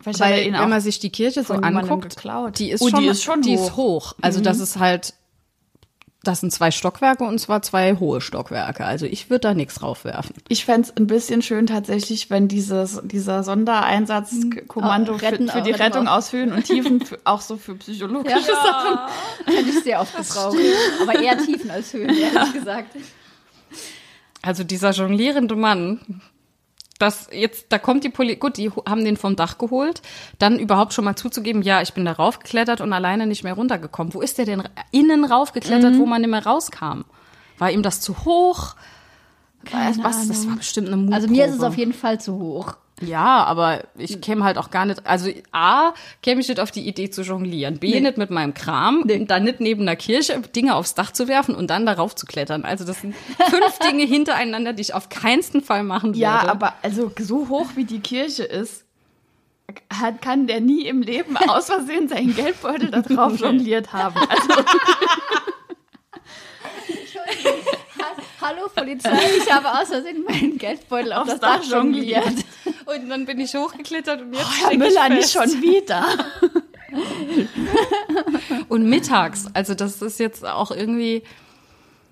Vielleicht 0.00 0.20
weil, 0.20 0.52
wenn 0.52 0.68
man 0.68 0.82
sich 0.82 0.98
die 0.98 1.08
Kirche 1.08 1.42
so 1.44 1.54
anguckt, 1.54 2.10
geklaut. 2.14 2.58
die 2.58 2.70
ist, 2.70 2.82
Oh, 2.82 2.90
schon, 2.90 3.00
die 3.00 3.06
ist 3.06 3.22
schon 3.24 3.40
die 3.40 3.56
hoch. 3.56 3.64
ist 3.68 3.76
hoch. 3.76 4.14
Also, 4.20 4.40
das 4.42 4.60
ist 4.60 4.78
halt, 4.78 5.14
das 6.26 6.40
sind 6.40 6.52
zwei 6.52 6.70
Stockwerke 6.70 7.24
und 7.24 7.38
zwar 7.38 7.62
zwei 7.62 7.96
hohe 7.96 8.20
Stockwerke. 8.20 8.84
Also, 8.84 9.06
ich 9.06 9.30
würde 9.30 9.40
da 9.40 9.54
nichts 9.54 9.76
draufwerfen. 9.76 10.34
Ich 10.48 10.64
fänd's 10.64 10.90
ein 10.96 11.06
bisschen 11.06 11.42
schön 11.42 11.66
tatsächlich, 11.66 12.30
wenn 12.30 12.48
dieses, 12.48 13.00
dieser 13.04 13.42
Sondereinsatzkommando 13.42 15.14
Auch 15.14 15.18
für, 15.18 15.48
für 15.48 15.62
die 15.62 15.72
Rettung 15.72 16.08
aus 16.08 16.32
Höhen 16.32 16.52
und 16.52 16.64
Tiefen, 16.64 17.00
für, 17.06 17.18
auch 17.24 17.40
so 17.40 17.56
für 17.56 17.74
psychologische 17.76 18.40
Sachen. 18.44 18.98
Hätte 19.46 19.68
ich 19.68 19.84
sehr 19.84 20.00
oft 20.00 20.16
gebraucht. 20.16 20.56
Aber 21.02 21.20
eher 21.20 21.38
Tiefen 21.38 21.70
als 21.70 21.92
Höhen, 21.92 22.10
ehrlich 22.10 22.52
gesagt. 22.52 22.96
Also, 24.42 24.64
dieser 24.64 24.90
jonglierende 24.90 25.56
Mann, 25.56 26.22
das 26.98 27.28
jetzt, 27.32 27.66
da 27.70 27.78
kommt 27.78 28.04
die 28.04 28.08
Polizei, 28.08 28.38
gut, 28.38 28.56
die 28.56 28.70
haben 28.88 29.04
den 29.04 29.16
vom 29.16 29.36
Dach 29.36 29.58
geholt, 29.58 30.02
dann 30.38 30.58
überhaupt 30.58 30.92
schon 30.92 31.04
mal 31.04 31.16
zuzugeben, 31.16 31.62
ja, 31.62 31.82
ich 31.82 31.92
bin 31.92 32.04
da 32.04 32.12
raufgeklettert 32.12 32.80
und 32.80 32.92
alleine 32.92 33.26
nicht 33.26 33.44
mehr 33.44 33.54
runtergekommen. 33.54 34.14
Wo 34.14 34.20
ist 34.20 34.38
der 34.38 34.44
denn 34.44 34.62
innen 34.90 35.24
raufgeklettert, 35.24 35.98
wo 35.98 36.06
man 36.06 36.20
nicht 36.20 36.30
mehr 36.30 36.46
rauskam? 36.46 37.04
War 37.58 37.70
ihm 37.70 37.82
das 37.82 38.00
zu 38.00 38.24
hoch? 38.24 38.76
Keine 39.64 39.96
was? 40.04 40.28
Das 40.28 40.38
Ahnung. 40.40 40.50
war 40.50 40.56
bestimmt 40.58 40.88
eine 40.88 40.96
Mutprobe. 40.96 41.16
Also 41.16 41.28
mir 41.28 41.46
ist 41.46 41.54
es 41.54 41.62
auf 41.62 41.76
jeden 41.76 41.94
Fall 41.94 42.20
zu 42.20 42.34
hoch. 42.38 42.76
Ja, 43.00 43.42
aber 43.44 43.82
ich 43.96 44.20
käme 44.20 44.44
halt 44.44 44.56
auch 44.56 44.70
gar 44.70 44.84
nicht, 44.84 45.04
also 45.04 45.28
A, 45.50 45.94
käme 46.22 46.40
ich 46.40 46.48
nicht 46.48 46.60
auf 46.60 46.70
die 46.70 46.86
Idee 46.86 47.10
zu 47.10 47.22
jonglieren, 47.22 47.78
B, 47.78 48.00
nicht 48.00 48.16
mit 48.18 48.30
meinem 48.30 48.54
Kram, 48.54 49.04
dann 49.06 49.44
nicht 49.44 49.58
neben 49.58 49.82
einer 49.82 49.96
Kirche 49.96 50.40
Dinge 50.54 50.76
aufs 50.76 50.94
Dach 50.94 51.12
zu 51.12 51.26
werfen 51.26 51.56
und 51.56 51.70
dann 51.70 51.86
darauf 51.86 52.14
zu 52.14 52.24
klettern. 52.24 52.64
Also 52.64 52.84
das 52.84 53.00
sind 53.00 53.14
fünf 53.48 53.78
Dinge 53.90 54.04
hintereinander, 54.04 54.72
die 54.72 54.82
ich 54.82 54.94
auf 54.94 55.08
keinsten 55.08 55.60
Fall 55.60 55.82
machen 55.82 56.10
würde. 56.10 56.20
Ja, 56.20 56.46
aber 56.46 56.74
also 56.82 57.10
so 57.18 57.48
hoch 57.48 57.70
wie 57.74 57.84
die 57.84 58.00
Kirche 58.00 58.44
ist, 58.44 58.84
hat, 59.92 60.22
kann 60.22 60.46
der 60.46 60.60
nie 60.60 60.86
im 60.86 61.02
Leben 61.02 61.36
aus 61.36 61.66
Versehen 61.66 62.08
seinen 62.08 62.34
Geldbeutel 62.34 62.90
da 62.90 63.00
drauf 63.00 63.36
jongliert 63.40 63.92
haben. 63.92 64.16
Also, 64.28 64.48
Hallo 68.46 68.68
Polizei, 68.74 69.10
ich 69.38 69.50
habe 69.50 69.72
aus 69.72 69.88
Versehen 69.88 70.22
meinen 70.22 70.58
Geldbeutel 70.58 71.14
auf 71.14 71.26
das 71.26 71.40
Dach 71.40 71.62
jongliert. 71.64 72.44
Und 72.84 73.08
dann 73.08 73.24
bin 73.24 73.40
ich 73.40 73.54
hochgeklettert 73.54 74.20
und 74.20 74.34
jetzt 74.34 74.44
Herr 74.44 74.66
steck 74.66 74.72
ich 74.72 74.78
Müller 74.78 75.08
nicht 75.08 75.30
fest. 75.30 75.32
schon 75.32 75.62
wieder. 75.62 76.04
Und 78.68 78.86
mittags, 78.86 79.46
also 79.54 79.74
das 79.74 80.02
ist 80.02 80.20
jetzt 80.20 80.44
auch 80.44 80.70
irgendwie. 80.70 81.22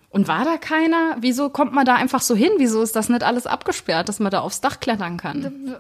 Und 0.09 0.27
war 0.27 0.47
da 0.47 0.57
keiner? 0.57 1.16
Wieso 1.21 1.51
kommt 1.51 1.75
man 1.75 1.85
da 1.85 1.97
einfach 1.97 2.23
so 2.23 2.35
hin? 2.35 2.53
Wieso 2.57 2.83
ist 2.83 2.97
das 2.97 3.11
nicht 3.11 3.23
alles 3.23 3.47
abgesperrt, 3.47 4.09
dass 4.09 4.18
man 4.18 4.31
da 4.31 4.40
aufs 4.40 4.62
Dach 4.62 4.81
klettern 4.81 5.18
kann? 5.18 5.77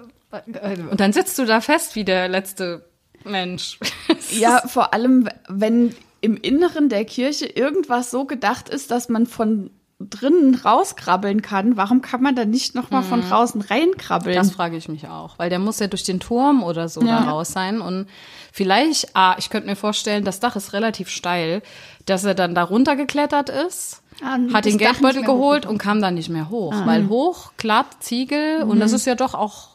Und 0.90 1.00
dann 1.00 1.14
sitzt 1.14 1.38
du 1.38 1.46
da 1.46 1.62
fest 1.62 1.96
wie 1.96 2.04
der 2.04 2.28
letzte 2.28 2.84
Mensch. 3.24 3.78
Ja, 4.30 4.62
vor 4.66 4.92
allem, 4.92 5.28
wenn 5.48 5.94
im 6.20 6.36
Inneren 6.36 6.88
der 6.88 7.04
Kirche 7.04 7.46
irgendwas 7.46 8.10
so 8.10 8.24
gedacht 8.24 8.68
ist, 8.68 8.90
dass 8.90 9.08
man 9.08 9.26
von 9.26 9.70
drinnen 10.10 10.54
rauskrabbeln 10.54 11.42
kann, 11.42 11.76
warum 11.76 12.02
kann 12.02 12.22
man 12.22 12.34
dann 12.34 12.50
nicht 12.50 12.74
noch 12.74 12.90
mal 12.90 13.02
von 13.02 13.20
draußen 13.22 13.60
reinkrabbeln? 13.60 14.34
Das 14.36 14.50
frage 14.50 14.76
ich 14.76 14.88
mich 14.88 15.08
auch, 15.08 15.38
weil 15.38 15.50
der 15.50 15.58
muss 15.58 15.78
ja 15.78 15.86
durch 15.86 16.04
den 16.04 16.20
Turm 16.20 16.62
oder 16.62 16.88
so 16.88 17.00
Ja. 17.02 17.20
da 17.24 17.30
raus 17.30 17.52
sein 17.52 17.80
und 17.80 18.06
vielleicht, 18.52 19.14
ah, 19.16 19.34
ich 19.38 19.50
könnte 19.50 19.68
mir 19.68 19.76
vorstellen, 19.76 20.24
das 20.24 20.40
Dach 20.40 20.56
ist 20.56 20.72
relativ 20.72 21.08
steil, 21.08 21.62
dass 22.06 22.24
er 22.24 22.34
dann 22.34 22.54
da 22.54 22.62
runtergeklettert 22.64 23.48
ist, 23.48 24.02
Ah, 24.22 24.36
hat 24.52 24.66
den 24.66 24.78
Geldbeutel 24.78 25.22
geholt 25.22 25.66
und 25.66 25.78
kam 25.78 26.00
dann 26.00 26.14
nicht 26.14 26.28
mehr 26.28 26.48
hoch, 26.50 26.74
weil 26.86 27.08
hoch, 27.08 27.52
glatt, 27.56 27.86
Ziegel 28.00 28.62
und 28.62 28.78
das 28.78 28.92
ist 28.92 29.06
ja 29.06 29.14
doch 29.16 29.34
auch 29.34 29.70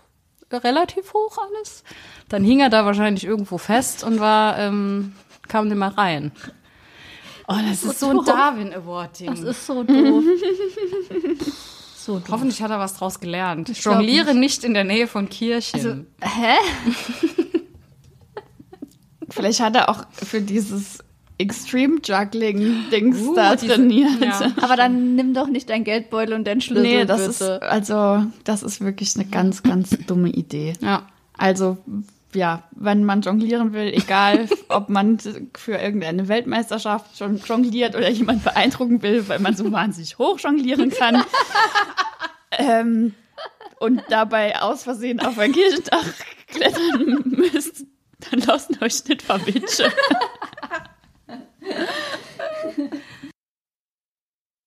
relativ 0.51 1.13
hoch 1.13 1.37
alles. 1.49 1.83
Dann 2.29 2.43
hing 2.43 2.59
er 2.61 2.69
da 2.69 2.85
wahrscheinlich 2.85 3.25
irgendwo 3.25 3.57
fest 3.57 4.03
und 4.03 4.19
war, 4.19 4.57
ähm, 4.59 5.13
kam 5.49 5.67
nicht 5.67 5.77
mehr 5.77 5.97
rein. 5.97 6.31
Oh, 7.49 7.55
das 7.69 7.83
ist 7.83 7.99
so 8.01 8.09
ein 8.09 8.17
doof. 8.17 8.25
Darwin 8.25 8.73
Award-Ding. 8.73 9.29
Das 9.29 9.39
ist 9.41 9.65
so 9.65 9.83
doof. 9.83 10.23
so 11.95 12.19
doof. 12.19 12.27
Hoffentlich 12.29 12.61
hat 12.61 12.71
er 12.71 12.79
was 12.79 12.95
draus 12.97 13.19
gelernt. 13.21 13.69
Ich 13.69 13.83
Jongliere 13.83 14.33
nicht 14.35 14.63
in 14.65 14.73
der 14.73 14.83
Nähe 14.83 15.07
von 15.07 15.29
Kirchen. 15.29 16.07
Hä? 16.21 16.55
Vielleicht 19.29 19.59
hat 19.59 19.75
er 19.75 19.89
auch 19.89 20.03
für 20.11 20.41
dieses 20.41 20.99
Extreme 21.37 21.99
Juggling 22.03 22.85
Dings 22.91 23.19
Uh, 23.21 23.35
da 23.35 23.55
diese- 23.55 23.75
trainiert. 23.75 24.19
ja. 24.21 24.51
Aber 24.61 24.75
dann 24.75 25.15
nimm 25.15 25.33
doch 25.33 25.47
nicht 25.47 25.69
dein 25.69 25.83
Geldbeutel 25.83 26.33
und 26.33 26.45
deinen 26.47 26.61
Schlüssel, 26.61 26.81
Nee, 26.83 27.05
das 27.05 27.19
bitte. 27.21 27.29
ist 27.31 27.61
also 27.63 28.25
das 28.43 28.63
ist 28.63 28.81
wirklich 28.81 29.15
eine 29.15 29.25
ganz 29.25 29.61
ganz 29.61 29.91
dumme 30.07 30.29
Idee. 30.29 30.73
ja. 30.81 31.03
Also 31.37 31.77
ja, 32.37 32.63
wenn 32.71 33.03
man 33.03 33.21
jonglieren 33.21 33.73
will, 33.73 33.91
egal 33.93 34.47
ob 34.69 34.89
man 34.89 35.17
für 35.55 35.73
irgendeine 35.73 36.27
Weltmeisterschaft 36.27 37.17
schon 37.17 37.37
jongliert 37.37 37.95
oder 37.95 38.09
jemand 38.09 38.43
beeindrucken 38.43 39.01
will, 39.01 39.27
weil 39.27 39.39
man 39.39 39.55
so 39.55 39.69
wahnsinnig 39.71 40.17
hoch 40.17 40.39
jonglieren 40.39 40.91
kann. 40.91 41.23
ähm, 42.51 43.15
und 43.79 44.03
dabei 44.09 44.61
aus 44.61 44.83
Versehen 44.83 45.19
auf 45.19 45.37
ein 45.37 45.51
Kirchendach 45.51 46.05
klettern 46.47 47.23
müsst, 47.25 47.85
dann 48.19 48.39
lasst 48.41 48.81
euch 48.81 49.05
nicht 49.05 49.21
verwitschen. 49.21 49.91